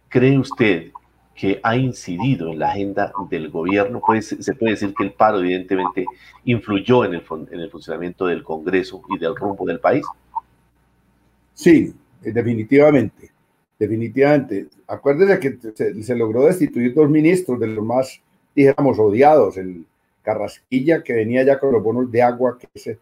[0.09, 0.91] ¿cree usted
[1.35, 4.01] que ha incidido en la agenda del gobierno.
[4.03, 6.05] Pues, se puede decir que el paro evidentemente
[6.45, 10.05] influyó en el, en el funcionamiento del Congreso y del rumbo del país.
[11.53, 13.31] Sí, definitivamente,
[13.79, 14.67] definitivamente.
[14.87, 18.21] Acuérdese que se, logró destituir dos ministros de los más,
[18.55, 19.85] dijéramos, odiados, el
[20.23, 22.97] Carrasquilla, que venía ya con los bonos de agua, que es,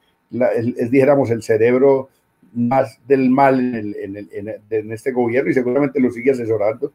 [0.91, 2.09] dijéramos, el cerebro
[2.53, 6.91] más del mal en, en, en este gobierno y seguramente lo sigue asesorando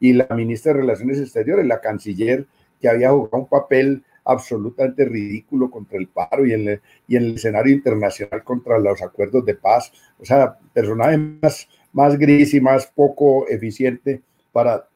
[0.00, 2.46] y la ministra de Relaciones Exteriores, la canciller,
[2.80, 7.34] que había jugado un papel absolutamente ridículo contra el paro y en, el, y el
[7.34, 9.92] escenario internacional contra los acuerdos de paz.
[10.18, 14.22] O sea, personaje más, más gris y más poco eficiente
[14.52, 14.86] para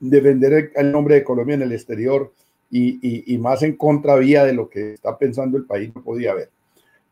[0.00, 2.32] defender el, nombre de Colombia en el exterior
[2.70, 6.50] y, y, más en contravía de lo que está pensando el país no podía haber.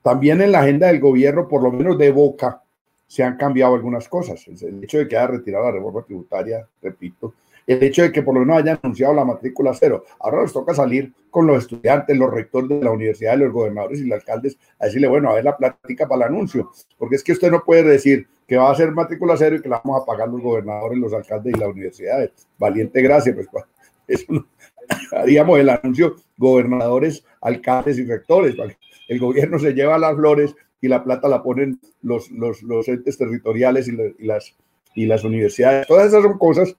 [0.02, 2.62] También en la agenda del gobierno, por lo menos de boca,
[3.06, 4.44] se han cambiado algunas cosas.
[4.48, 7.34] El hecho de que haya retirado la reforma tributaria, repito,
[7.66, 10.04] el hecho de que por lo menos hayan anunciado la matrícula cero.
[10.20, 14.04] Ahora nos toca salir con los estudiantes, los rectores de la universidad, los gobernadores y
[14.04, 17.32] los alcaldes a decirle, bueno, a ver la plática para el anuncio, porque es que
[17.32, 20.04] usted no puede decir que va a ser matrícula cero y que la vamos a
[20.04, 22.32] pagar los gobernadores, los alcaldes y las universidades.
[22.58, 23.48] Valiente gracia, pues,
[24.08, 24.46] eso
[25.12, 28.56] haríamos el anuncio gobernadores, alcaldes y rectores.
[29.08, 33.88] El gobierno se lleva las flores y la plata la ponen los, los, entes territoriales
[33.88, 34.56] y, las,
[34.94, 35.86] y las universidades.
[35.86, 36.76] Todas esas son cosas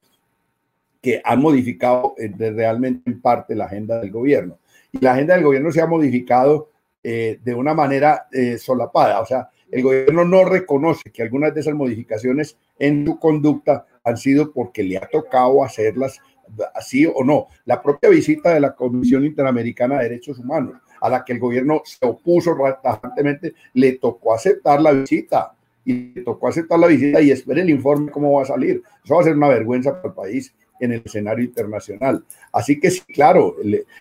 [1.04, 4.58] que han modificado eh, realmente en parte la agenda del gobierno.
[4.90, 6.70] Y la agenda del gobierno se ha modificado
[7.04, 9.20] eh, de una manera eh, solapada.
[9.20, 14.16] O sea, el gobierno no reconoce que algunas de esas modificaciones en su conducta han
[14.16, 16.22] sido porque le ha tocado hacerlas
[16.74, 17.48] así o no.
[17.66, 21.82] La propia visita de la Comisión Interamericana de Derechos Humanos, a la que el gobierno
[21.84, 27.32] se opuso ratajantemente, le tocó aceptar la visita y le tocó aceptar la visita y
[27.32, 28.82] espere el informe cómo va a salir.
[29.04, 32.24] Eso va a ser una vergüenza para el país en el escenario internacional.
[32.52, 33.56] Así que sí, claro,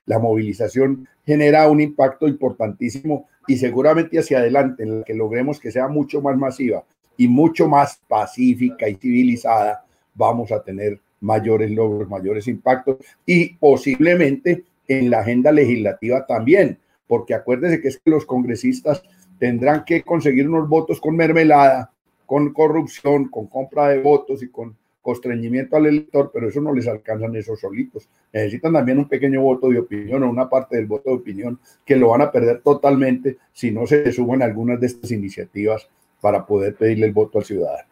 [0.07, 5.71] la movilización genera un impacto importantísimo y seguramente hacia adelante, en el que logremos que
[5.71, 6.85] sea mucho más masiva
[7.17, 14.65] y mucho más pacífica y civilizada, vamos a tener mayores logros, mayores impactos y posiblemente
[14.89, 19.03] en la agenda legislativa también, porque acuérdese que es que los congresistas
[19.39, 21.93] tendrán que conseguir unos votos con mermelada,
[22.27, 26.87] con corrupción, con compra de votos y con constreñimiento al elector, pero eso no les
[26.87, 28.09] alcanzan esos solitos.
[28.33, 31.97] Necesitan también un pequeño voto de opinión o una parte del voto de opinión que
[31.97, 35.89] lo van a perder totalmente si no se suben algunas de estas iniciativas
[36.21, 37.89] para poder pedirle el voto al ciudadano.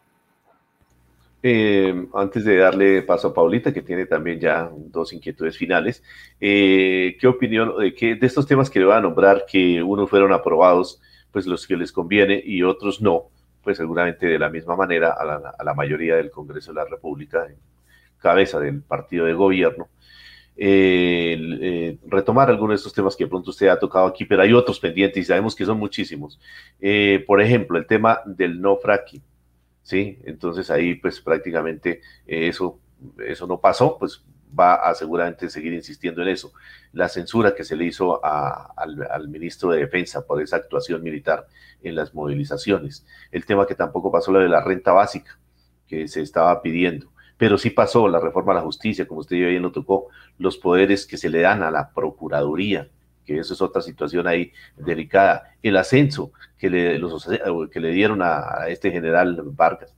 [1.42, 6.02] Eh, antes de darle paso a Paulita, que tiene también ya dos inquietudes finales,
[6.38, 10.08] eh, ¿qué opinión de, qué, de estos temas que le voy a nombrar, que unos
[10.08, 11.00] fueron aprobados,
[11.32, 13.30] pues los que les conviene y otros no?
[13.62, 17.56] Pues seguramente de la misma manera a la, mayoría del Congreso de la República, en
[18.18, 19.88] cabeza del partido de gobierno,
[20.56, 24.78] eh, retomar algunos de estos temas que pronto usted ha tocado aquí, pero hay otros
[24.78, 26.38] pendientes y sabemos que son muchísimos.
[26.80, 29.22] Eh, por ejemplo, el tema del no fracking,
[29.82, 30.18] ¿sí?
[30.24, 32.78] Entonces ahí pues prácticamente eh, eso,
[33.26, 34.22] eso no pasó, pues
[34.58, 36.52] va a seguramente seguir insistiendo en eso.
[36.92, 41.46] La censura que se le hizo al, ministro de Defensa por esa actuación militar
[41.82, 43.06] en las movilizaciones.
[43.30, 45.38] El tema que tampoco pasó, lo de la renta básica
[45.86, 47.12] que se estaba pidiendo.
[47.36, 50.58] Pero sí pasó la reforma a la justicia, como usted ya bien lo tocó, los
[50.58, 52.88] poderes que se le dan a la Procuraduría,
[53.24, 55.54] que eso es otra situación ahí delicada.
[55.62, 57.00] El ascenso que le,
[57.70, 59.96] que le dieron a, este general Vargas.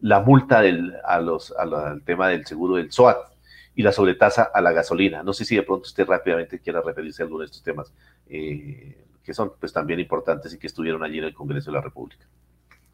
[0.00, 3.33] La multa del, a los, al tema del seguro del SOAT,
[3.74, 5.22] y la sobretasa a la gasolina.
[5.22, 7.92] No sé si de pronto usted rápidamente quiera referirse a alguno de estos temas
[8.28, 11.82] eh, que son pues también importantes y que estuvieron allí en el Congreso de la
[11.82, 12.26] República.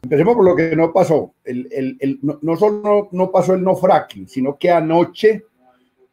[0.03, 1.35] Empecemos por lo que no pasó.
[1.43, 5.45] El, el, no, no, solo no, pasó el no fracking, sino que anoche,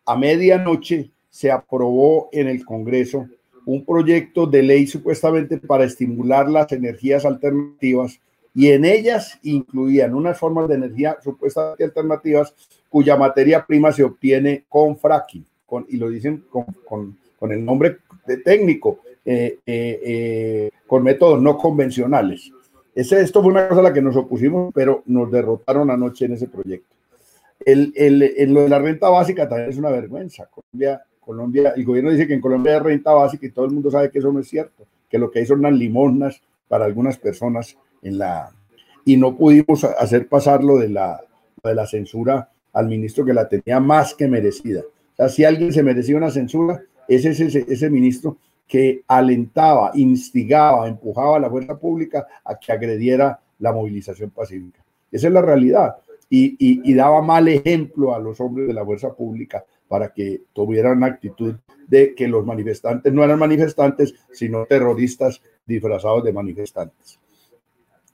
[0.04, 3.26] a medianoche, se aprobó en el Congreso
[3.64, 8.20] un proyecto de ley supuestamente para estimular las energías alternativas
[8.54, 12.54] y en ellas incluían unas formas de energía supuestamente alternativas
[12.88, 17.64] cuya materia prima se obtiene con fracking, con, y lo dicen con, con, con el
[17.64, 22.50] nombre de técnico, eh, eh, eh, con métodos no convencionales.
[22.94, 26.32] Ese, esto fue una cosa a la que nos opusimos, pero nos derrotaron anoche en
[26.32, 26.94] ese proyecto.
[27.64, 30.46] El, el, en lo de la renta básica también es una vergüenza.
[30.46, 33.90] Colombia, Colombia, el gobierno dice que en Colombia hay renta básica y todo el mundo
[33.90, 37.18] sabe que eso no es cierto, que lo que hay son unas limosnas para algunas
[37.18, 38.50] personas en la...
[39.04, 41.20] Y no pudimos hacer pasar lo de la,
[41.62, 44.80] de la censura al ministro que la tenía más que merecida.
[44.80, 51.36] O sea, si alguien se merecía una censura, es ese, ministro que alentaba, instigaba, empujaba
[51.36, 54.84] a la fuerza pública a que agrediera la movilización pacífica.
[55.10, 55.96] Esa es la realidad.
[56.30, 61.54] Y, daba mal ejemplo a los hombres de la fuerza pública para que tuvieran actitud
[61.86, 67.18] de que los manifestantes no eran manifestantes, sino terroristas disfrazados de manifestantes.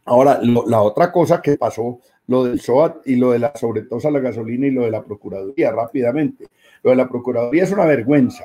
[0.05, 4.21] Ahora, la otra cosa que pasó lo del SOAT y lo de la sobretosa la
[4.21, 6.47] gasolina y lo de la Procuraduría rápidamente.
[6.83, 8.45] Lo de la Procuraduría es una vergüenza.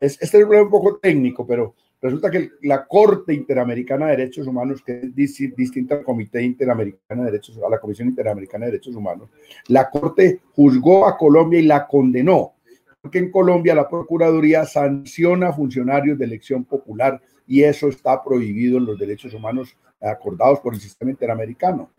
[0.00, 5.00] Este es un poco técnico, pero resulta que la Corte Interamericana de Derechos Humanos, que
[5.00, 9.28] es distinta al Comité Interamericano de Derechos, a la Comisión Interamericana de Derechos Humanos,
[9.68, 12.54] la Corte juzgó a Colombia y la condenó,
[13.00, 18.78] porque en Colombia la Procuraduría sanciona a funcionarios de elección popular y eso está prohibido
[18.78, 21.90] en los derechos humanos acordados por el sistema interamericano.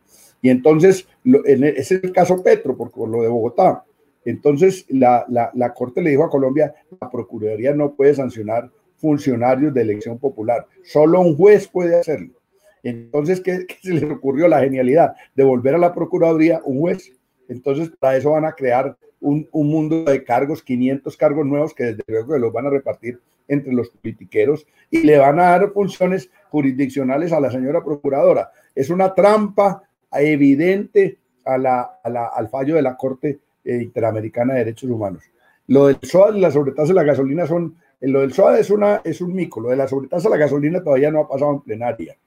[0.43, 3.85] Y entonces, e, ese es el caso Petro, por lo de Bogotá.
[4.25, 9.81] Entonces, la, la, Corte le dijo a Colombia, la Procuraduría no puede sancionar funcionarios de
[9.81, 12.33] elección popular, solo un juez puede hacerlo.
[12.83, 14.49] Entonces, ¿qué, se les ocurrió?
[14.49, 17.13] La genialidad, de volver a la Procuraduría un juez.
[17.47, 21.85] Entonces, para eso van a crear un, un, mundo de cargos, 500 cargos nuevos que
[21.85, 26.29] desde luego los van a repartir entre los politiqueros y le van a dar funciones
[26.49, 28.51] jurisdiccionales a la señora procuradora.
[28.75, 29.83] Es una trampa
[30.21, 35.23] evidente a la, al fallo de la Corte eh, Interamericana de Derechos Humanos.
[35.67, 38.69] Lo del SOA y la sobretasa de la gasolina son, eh, lo del SOA es,
[38.69, 41.51] una, es un mico, lo de la sobretasa de la gasolina todavía no ha pasado
[41.51, 42.17] en plenaria.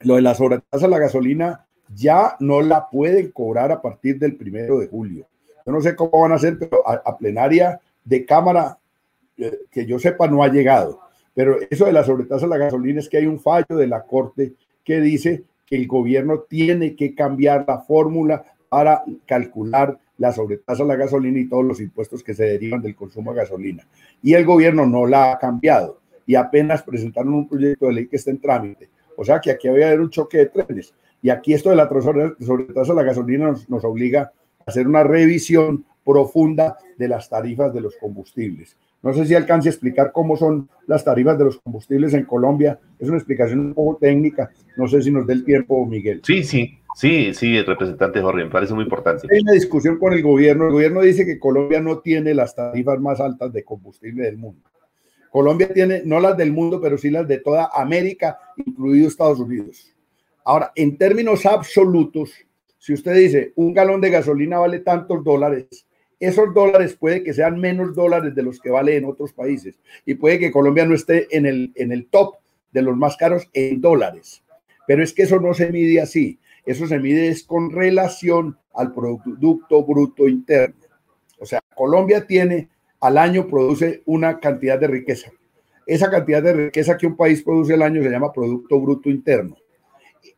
[0.00, 4.36] Lo de la sobretasa de la gasolina ya no la pueden cobrar a partir del
[4.36, 5.26] primero de julio.
[5.64, 8.78] Yo no sé cómo van a hacer, pero a, plenaria de Cámara,
[9.36, 11.00] eh, que yo sepa, no ha llegado.
[11.34, 14.02] Pero eso de la sobretasa de la gasolina es que hay un fallo de la
[14.02, 14.54] Corte
[14.84, 20.86] que dice que el gobierno tiene que cambiar la fórmula para calcular la sobretasa a
[20.86, 23.86] la gasolina y todos los impuestos que se derivan del consumo de gasolina.
[24.22, 28.16] Y el gobierno no la ha cambiado y apenas presentaron un proyecto de ley que
[28.16, 28.88] está en trámite.
[29.16, 30.94] O sea que aquí había un choque de trenes.
[31.22, 35.02] Y aquí esto de la sobretasa a la gasolina nos, nos obliga a hacer una
[35.02, 38.76] revisión profunda de las tarifas de los combustibles.
[39.02, 42.80] No sé si alcance a explicar cómo son las tarifas de los combustibles en Colombia.
[42.98, 44.50] Es una explicación un poco técnica.
[44.76, 46.20] No sé si nos dé el tiempo, Miguel.
[46.24, 49.28] Sí, sí, sí, sí, el representante Jorge, me parece muy importante.
[49.30, 50.66] Hay una discusión con el gobierno.
[50.66, 54.68] El gobierno dice que Colombia no tiene las tarifas más altas de combustible del mundo.
[55.30, 59.94] Colombia tiene no las del mundo, pero sí las de toda América, incluido Estados Unidos.
[60.44, 62.32] Ahora, en términos absolutos,
[62.78, 65.86] si usted dice un galón de gasolina vale tantos dólares,
[66.20, 70.14] esos dólares puede que sean menos dólares de los que vale en otros países y
[70.14, 72.36] puede que Colombia no esté en el, en el top
[72.72, 74.42] de los más caros en dólares.
[74.86, 76.38] Pero es que eso no se mide así.
[76.64, 80.76] Eso se mide es con relación al Producto Bruto Interno.
[81.38, 82.68] O sea, Colombia tiene,
[83.00, 85.30] al año produce una cantidad de riqueza.
[85.86, 89.56] Esa cantidad de riqueza que un país produce al año se llama Producto Bruto Interno.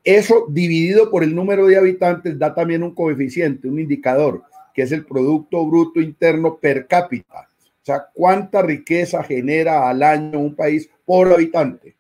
[0.04, 4.42] Eso dividido por el número de habitantes da también un coeficiente, un indicador
[4.74, 7.48] que es el Producto Bruto Interno per cápita.
[7.82, 11.96] O sea, cuánta riqueza genera al año un país por habitante.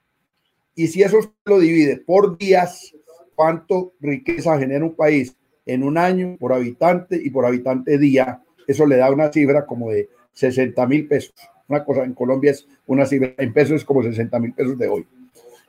[0.74, 2.94] Y si eso lo divide por días,
[3.34, 5.34] cuánto riqueza genera un país
[5.66, 9.90] en un año por habitante y por habitante día, eso le da una cifra como
[9.90, 11.34] de 60 mil pesos.
[11.68, 14.88] Una cosa en Colombia es una cifra en pesos es como 60 mil pesos de
[14.88, 15.06] hoy.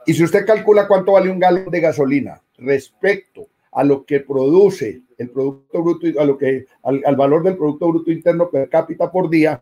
[0.06, 5.02] Y si usted calcula cuánto vale un galón de gasolina respecto a lo que produce
[5.18, 9.30] el Producto Bruto, a lo que, al, valor del Producto Bruto Interno per cápita por
[9.30, 9.62] día,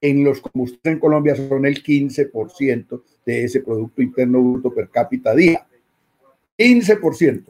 [0.00, 5.34] en los combustibles en Colombia son el 15% de ese Producto Interno Bruto per cápita
[5.34, 5.66] día.
[6.58, 7.44] 15%.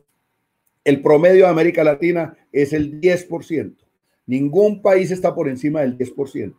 [0.84, 3.76] El promedio de América Latina es el 10%.
[4.26, 6.54] Ningún país está por encima del 10%.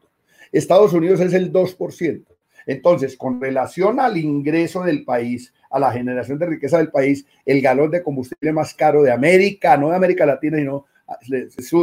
[0.52, 2.26] Estados Unidos es el 2%.
[2.66, 7.62] Entonces, con relación al ingreso del país, a la generación de riqueza del país, el
[7.62, 10.86] galón de combustible más caro de América, no de América Latina, sino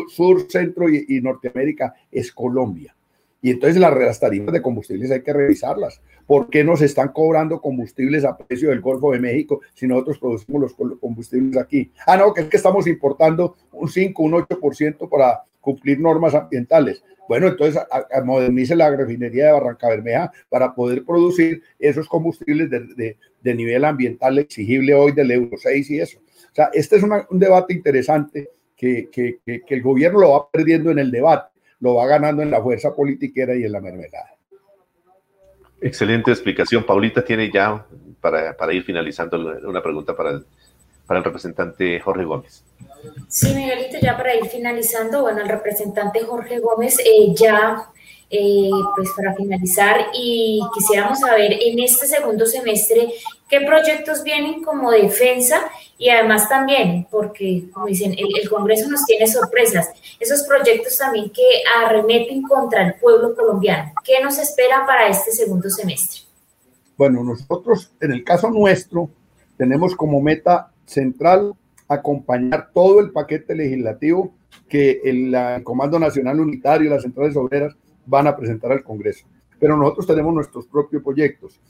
[0.08, 2.94] sur, centro y, Norteamérica, es Colombia.
[3.40, 6.00] Y entonces las, tarifas de combustibles hay que revisarlas.
[6.26, 10.60] ¿Por qué nos están cobrando combustibles a precio del Golfo de México si nosotros producimos
[10.60, 11.92] los combustibles aquí?
[12.06, 17.04] Ah, no, que es que estamos importando un 5, un 8% para cumplir normas ambientales.
[17.28, 17.82] Bueno, entonces
[18.24, 24.94] modernice la refinería de Barranca Bermeja para poder producir esos combustibles de, nivel ambiental exigible
[24.94, 26.18] hoy del Euro 6 y eso.
[26.20, 31.00] O sea, este es un debate interesante que, que, el gobierno lo va perdiendo en
[31.00, 31.50] el debate,
[31.80, 34.34] lo va ganando en la fuerza politiquera y en la mermelada.
[35.82, 36.82] Excelente explicación.
[36.84, 37.86] Paulita tiene ya,
[38.22, 39.36] para, para ir finalizando,
[39.68, 40.46] una pregunta para el,
[41.08, 42.62] para el representante Jorge Gómez.
[43.28, 47.90] Sí, Miguelito, ya para ir finalizando, bueno, el representante Jorge Gómez eh, ya,
[48.28, 53.08] eh, pues para finalizar, y quisiéramos saber en este segundo semestre
[53.48, 55.62] qué proyectos vienen como defensa
[55.96, 59.88] y además también, porque como dicen, el, Congreso nos tiene sorpresas,
[60.20, 63.92] esos proyectos también que arremeten contra el pueblo colombiano.
[64.04, 66.20] ¿Qué nos espera para este segundo semestre?
[66.98, 69.08] Bueno, nosotros, en el caso nuestro,
[69.56, 71.54] tenemos como meta central
[71.88, 74.34] acompañar todo el paquete legislativo
[74.68, 75.34] que el,
[75.64, 77.76] Comando Nacional Unitario y las centrales obreras
[78.06, 79.26] van a presentar al Congreso.
[79.58, 81.60] Pero nosotros tenemos nuestros propios proyectos.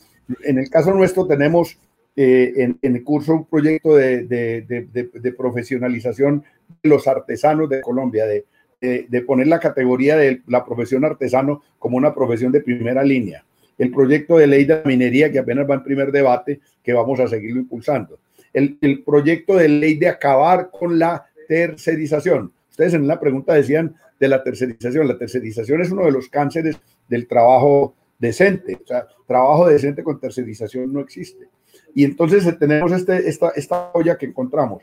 [0.44, 1.78] En el caso nuestro tenemos
[2.16, 6.44] eh, en, curso un proyecto de, profesionalización
[6.82, 12.14] de los artesanos de Colombia, de, poner la categoría de la profesión artesano como una
[12.14, 13.44] profesión de primera línea.
[13.78, 17.28] El proyecto de ley de minería que apenas va en primer debate, que vamos a
[17.28, 18.18] seguirlo impulsando
[18.52, 22.52] el, proyecto de ley de acabar con la tercerización.
[22.70, 25.08] Ustedes en la pregunta decían de la tercerización.
[25.08, 26.78] La tercerización es uno de los cánceres
[27.08, 28.78] del trabajo decente.
[28.82, 31.48] O sea, trabajo decente con tercerización no existe.
[31.94, 34.82] Y entonces tenemos este, esta, esta olla que encontramos.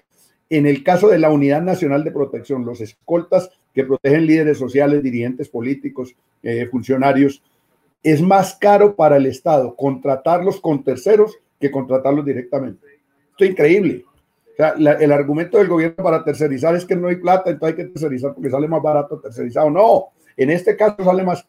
[0.50, 5.02] En el caso de la Unidad Nacional de Protección, los escoltas que protegen líderes sociales,
[5.02, 7.42] dirigentes políticos, eh, funcionarios,
[8.04, 12.95] es más caro para el Estado contratarlos con terceros que contratarlos directamente.
[13.36, 14.06] Esto es increíble.
[14.54, 17.84] O sea, el argumento del gobierno para tercerizar es que no hay plata, entonces hay
[17.84, 19.70] que tercerizar porque sale más barato tercerizado.
[19.70, 20.06] No,
[20.38, 21.46] en este caso sale más,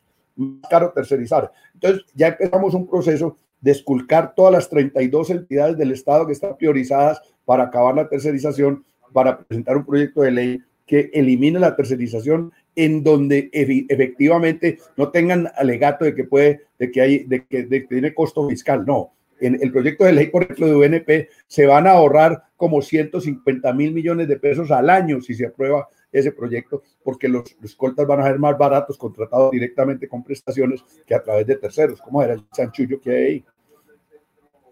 [0.68, 1.53] caro tercerizar.
[1.74, 6.57] Entonces ya empezamos un proceso de esculcar todas las 32 entidades del Estado que están
[6.57, 12.53] priorizadas para acabar la tercerización, para presentar un proyecto de ley que elimine la tercerización
[12.74, 17.82] en donde efectivamente no tengan alegato de que puede, de que hay, de que, de
[17.82, 18.84] que tiene costo fiscal.
[18.84, 22.80] No, en el proyecto de ley, por ejemplo, de UNP, se van a ahorrar como
[22.80, 28.07] 150 mil millones de pesos al año si se aprueba ese proyecto, porque los, escoltas
[28.07, 32.22] van a ser más baratos contratados directamente con prestaciones que a través de terceros, como
[32.22, 33.45] era el chanchullo que hay ahí.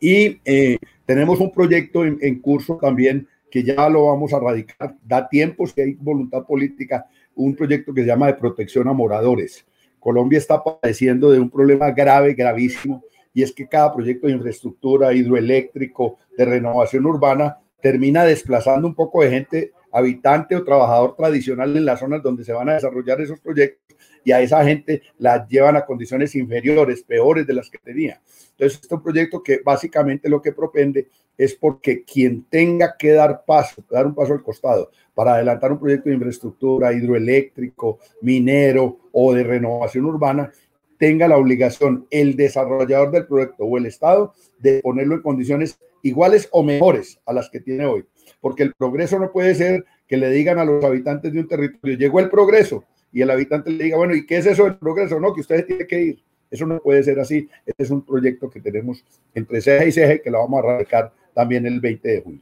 [0.01, 5.29] Y eh, tenemos un proyecto en, curso también que ya lo vamos a radicar, da
[5.29, 7.07] tiempo si hay voluntad política,
[7.37, 9.65] un proyecto que se llama de protección a moradores.
[10.01, 13.03] Colombia está padeciendo de un problema grave, gravísimo,
[13.35, 19.23] y es que cada proyecto de infraestructura hidroeléctrico, de renovación urbana, termina desplazando un poco
[19.23, 23.41] de gente habitante o trabajador tradicional en las zonas donde se van a desarrollar esos
[23.41, 28.21] proyectos y a esa gente la llevan a condiciones inferiores, peores de las que tenía.
[28.53, 33.13] Entonces, este es un proyecto que básicamente lo que propende es porque quien tenga que
[33.13, 38.99] dar paso, dar un paso al costado para adelantar un proyecto de infraestructura hidroeléctrico, minero
[39.13, 40.51] o de renovación urbana,
[40.99, 46.49] tenga la obligación el desarrollador del proyecto o el Estado de ponerlo en condiciones iguales
[46.53, 48.05] o mejores a las que tiene hoy.
[48.41, 51.97] Porque el progreso no puede ser que le digan a los habitantes de un territorio,
[51.97, 52.85] llegó el progreso,
[53.15, 55.21] y el habitante le diga, bueno, ¿y qué es eso del progreso?
[55.21, 56.23] No, que ustedes tienen que ir.
[56.51, 57.49] Eso no puede ser así.
[57.65, 61.13] Este es un proyecto que tenemos entre CEGE y CEGE que lo vamos a radicar
[61.33, 62.41] también el 20 de julio.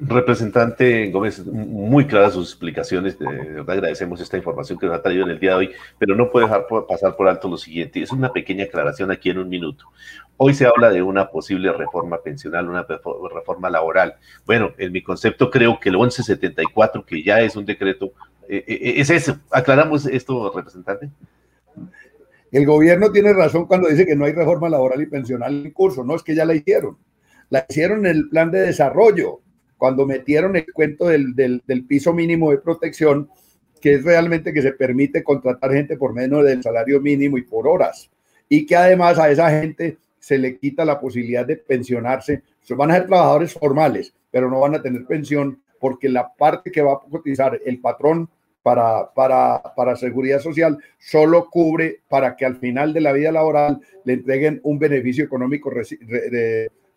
[0.00, 5.24] Representante Gómez, muy claras sus explicaciones, de verdad agradecemos esta información que nos ha traído
[5.24, 8.12] en el día de hoy, pero no puede dejar pasar por alto lo siguiente, es
[8.12, 9.86] una pequeña aclaración aquí en un minuto.
[10.36, 12.86] Hoy se habla de una posible reforma pensional, una
[13.34, 14.14] reforma laboral.
[14.46, 18.12] Bueno, en mi concepto creo que el 1174, que ya es un decreto,
[18.48, 19.40] eh, eh, es eso.
[19.50, 21.10] ¿Aclaramos esto, representante?
[22.52, 26.04] El gobierno tiene razón cuando dice que no hay reforma laboral y pensional en curso,
[26.04, 26.96] no es que ya la hicieron.
[27.50, 29.40] La hicieron en el plan de desarrollo,
[29.78, 33.30] cuando metieron el cuento del, piso mínimo de protección,
[33.80, 37.68] que es realmente que se permite contratar gente por menos del salario mínimo y por
[37.68, 38.10] horas.
[38.48, 42.42] Y que además a esa gente se le quita la posibilidad de pensionarse.
[42.70, 46.82] Van a ser trabajadores formales, pero no van a tener pensión porque la parte que
[46.82, 48.28] va a cotizar el patrón
[48.62, 53.80] para, para, para, seguridad social solo cubre para que al final de la vida laboral
[54.04, 55.72] le entreguen un beneficio económico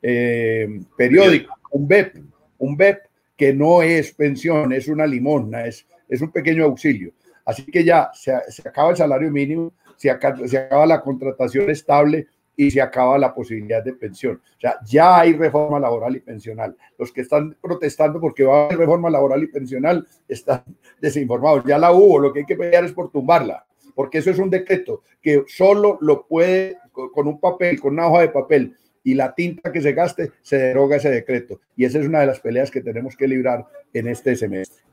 [0.02, 2.18] eh, periódico, un BEP
[2.62, 3.00] un BEP
[3.36, 7.12] que no es pensión, es una limosna, es, es un pequeño auxilio.
[7.44, 8.34] Así que ya se,
[8.64, 13.34] acaba el salario mínimo, se acaba, se acaba la contratación estable y se acaba la
[13.34, 14.40] posibilidad de pensión.
[14.58, 16.78] O sea, ya hay reforma laboral y pensional.
[17.00, 20.64] Los que están protestando porque va a haber reforma laboral y pensional están
[21.02, 21.64] desinformados.
[21.66, 24.52] Ya la hubo, lo que hay que pelear es por tumbarla, porque eso es un
[24.52, 29.34] decreto que solo lo puede con un papel, con una hoja de papel, y la
[29.34, 31.60] tinta que se gaste, se deroga ese decreto.
[31.76, 34.84] Y esa es una de las peleas que tenemos que librar en este semestre.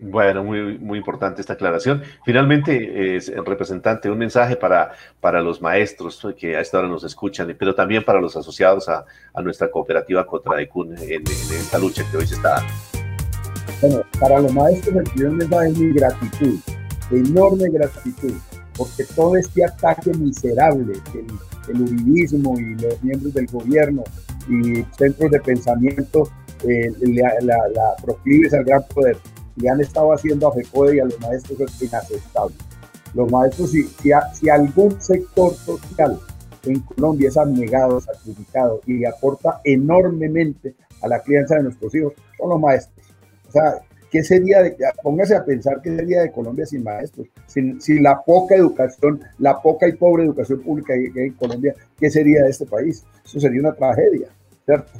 [0.00, 2.02] Bueno, muy, muy importante esta aclaración.
[2.24, 7.54] Finalmente, el representante, un mensaje para, para los maestros que a esta hora nos escuchan,
[7.58, 9.04] pero también para los asociados a,
[9.34, 10.68] a nuestra cooperativa contra en,
[11.00, 12.72] en, esta lucha que hoy se está dando.
[13.80, 16.60] Bueno, para los maestros el primer mensaje es mi gratitud,
[17.10, 18.34] enorme gratitud,
[18.76, 21.24] porque todo este ataque miserable que
[21.68, 24.04] el uribismo y los miembros del gobierno
[24.48, 26.28] y centros de pensamiento
[26.64, 29.16] eh, la, la, proclives al gran poder
[29.56, 32.54] le han estado haciendo a FECODE y a los maestros es inaceptable.
[33.14, 33.84] Los maestros, si,
[34.34, 36.18] si, algún sector social
[36.64, 42.50] en Colombia es abnegado, sacrificado y aporta enormemente a la crianza de nuestros hijos, son
[42.50, 43.06] los maestros.
[43.48, 43.80] O sea,
[44.10, 48.54] ¿Qué sería de, póngase a pensar qué sería de Colombia sin maestros, sin, la poca
[48.54, 52.64] educación, la poca y pobre educación pública que hay en Colombia, ¿qué sería de este
[52.64, 53.04] país?
[53.24, 54.28] Eso sería una tragedia,
[54.64, 54.92] ¿cierto?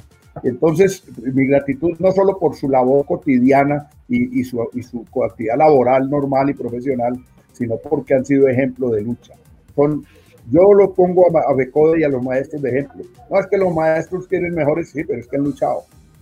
[0.43, 6.09] Entonces, mi gratitud no solo por su labor cotidiana y, su, y su actividad laboral
[6.09, 7.19] normal y profesional,
[7.51, 9.33] sino porque han sido ejemplo de lucha.
[9.75, 10.05] Son,
[10.51, 13.03] yo lo pongo a, a Becode y a los maestros de ejemplo.
[13.29, 15.81] No es que los maestros quieren mejores, sí, pero es que han luchado.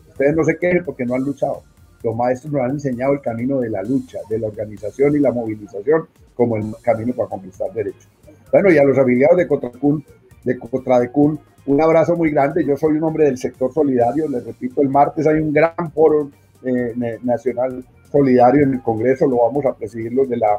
[0.09, 1.63] Ustedes no se quejen porque no han luchado
[2.03, 5.31] los maestros nos han enseñado el camino de la lucha, de la organización y la
[5.31, 8.07] movilización como el camino para conquistar derechos.
[8.51, 10.03] Bueno, y a los afiliados de Contracun,
[10.43, 12.63] de Contradecun, un abrazo muy grande.
[12.63, 14.29] Yo soy un hombre del sector solidario.
[14.29, 16.31] Les repito, el martes hay un gran foro
[16.63, 19.27] eh, nacional solidario en el Congreso.
[19.27, 20.57] Lo vamos a presidir los de la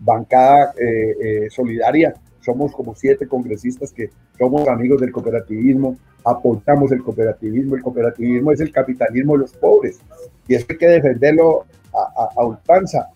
[0.00, 2.14] bancada eh, eh, solidaria.
[2.48, 7.76] Somos como siete congresistas que somos amigos del cooperativismo, aportamos el cooperativismo.
[7.76, 10.00] El cooperativismo es el capitalismo de los pobres
[10.46, 13.10] y eso hay que defenderlo a, a, ultranza.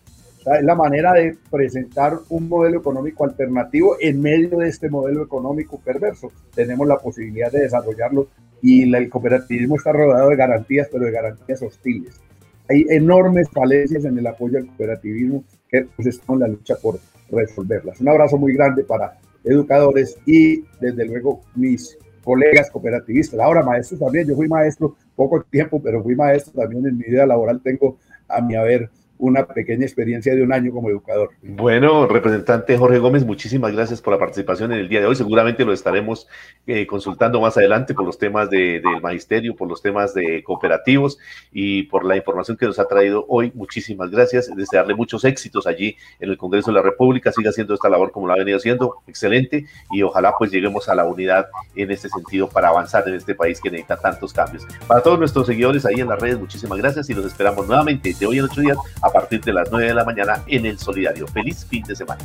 [0.54, 5.80] es la manera de presentar un modelo económico alternativo en medio de este modelo económico
[5.80, 6.30] perverso.
[6.54, 8.28] Tenemos la posibilidad de desarrollarlo
[8.60, 12.20] y el cooperativismo está rodeado de garantías, pero de garantías hostiles.
[12.68, 16.98] Hay enormes falencias en el apoyo al cooperativismo que pues, estamos en la lucha por
[17.30, 18.00] resolverlas.
[18.00, 24.28] Un abrazo muy grande para educadores y desde luego mis colegas cooperativistas, ahora maestros también,
[24.28, 28.40] yo fui maestro poco tiempo, pero fui maestro también en mi vida laboral, tengo a
[28.40, 28.90] mi haber
[29.22, 31.30] una pequeña experiencia de un año como educador.
[31.42, 35.14] Bueno, representante Jorge Gómez, muchísimas gracias por la participación en el día de hoy.
[35.14, 36.26] Seguramente lo estaremos
[36.66, 41.18] eh, consultando más adelante por los temas de, del magisterio, por los temas de cooperativos
[41.52, 43.52] y por la información que nos ha traído hoy.
[43.54, 44.50] Muchísimas gracias.
[44.56, 47.30] Desearle muchos éxitos allí en el Congreso de la República.
[47.30, 48.96] Siga haciendo esta labor como lo ha venido haciendo.
[49.06, 49.66] Excelente.
[49.92, 51.46] Y ojalá pues lleguemos a la unidad
[51.76, 54.66] en este sentido para avanzar en este país que necesita tantos cambios.
[54.88, 58.26] Para todos nuestros seguidores ahí en las redes, muchísimas gracias y los esperamos nuevamente de
[58.26, 58.76] hoy en ocho días
[59.12, 61.26] a partir de las 9 de la mañana en el Solidario.
[61.26, 62.24] Feliz fin de semana.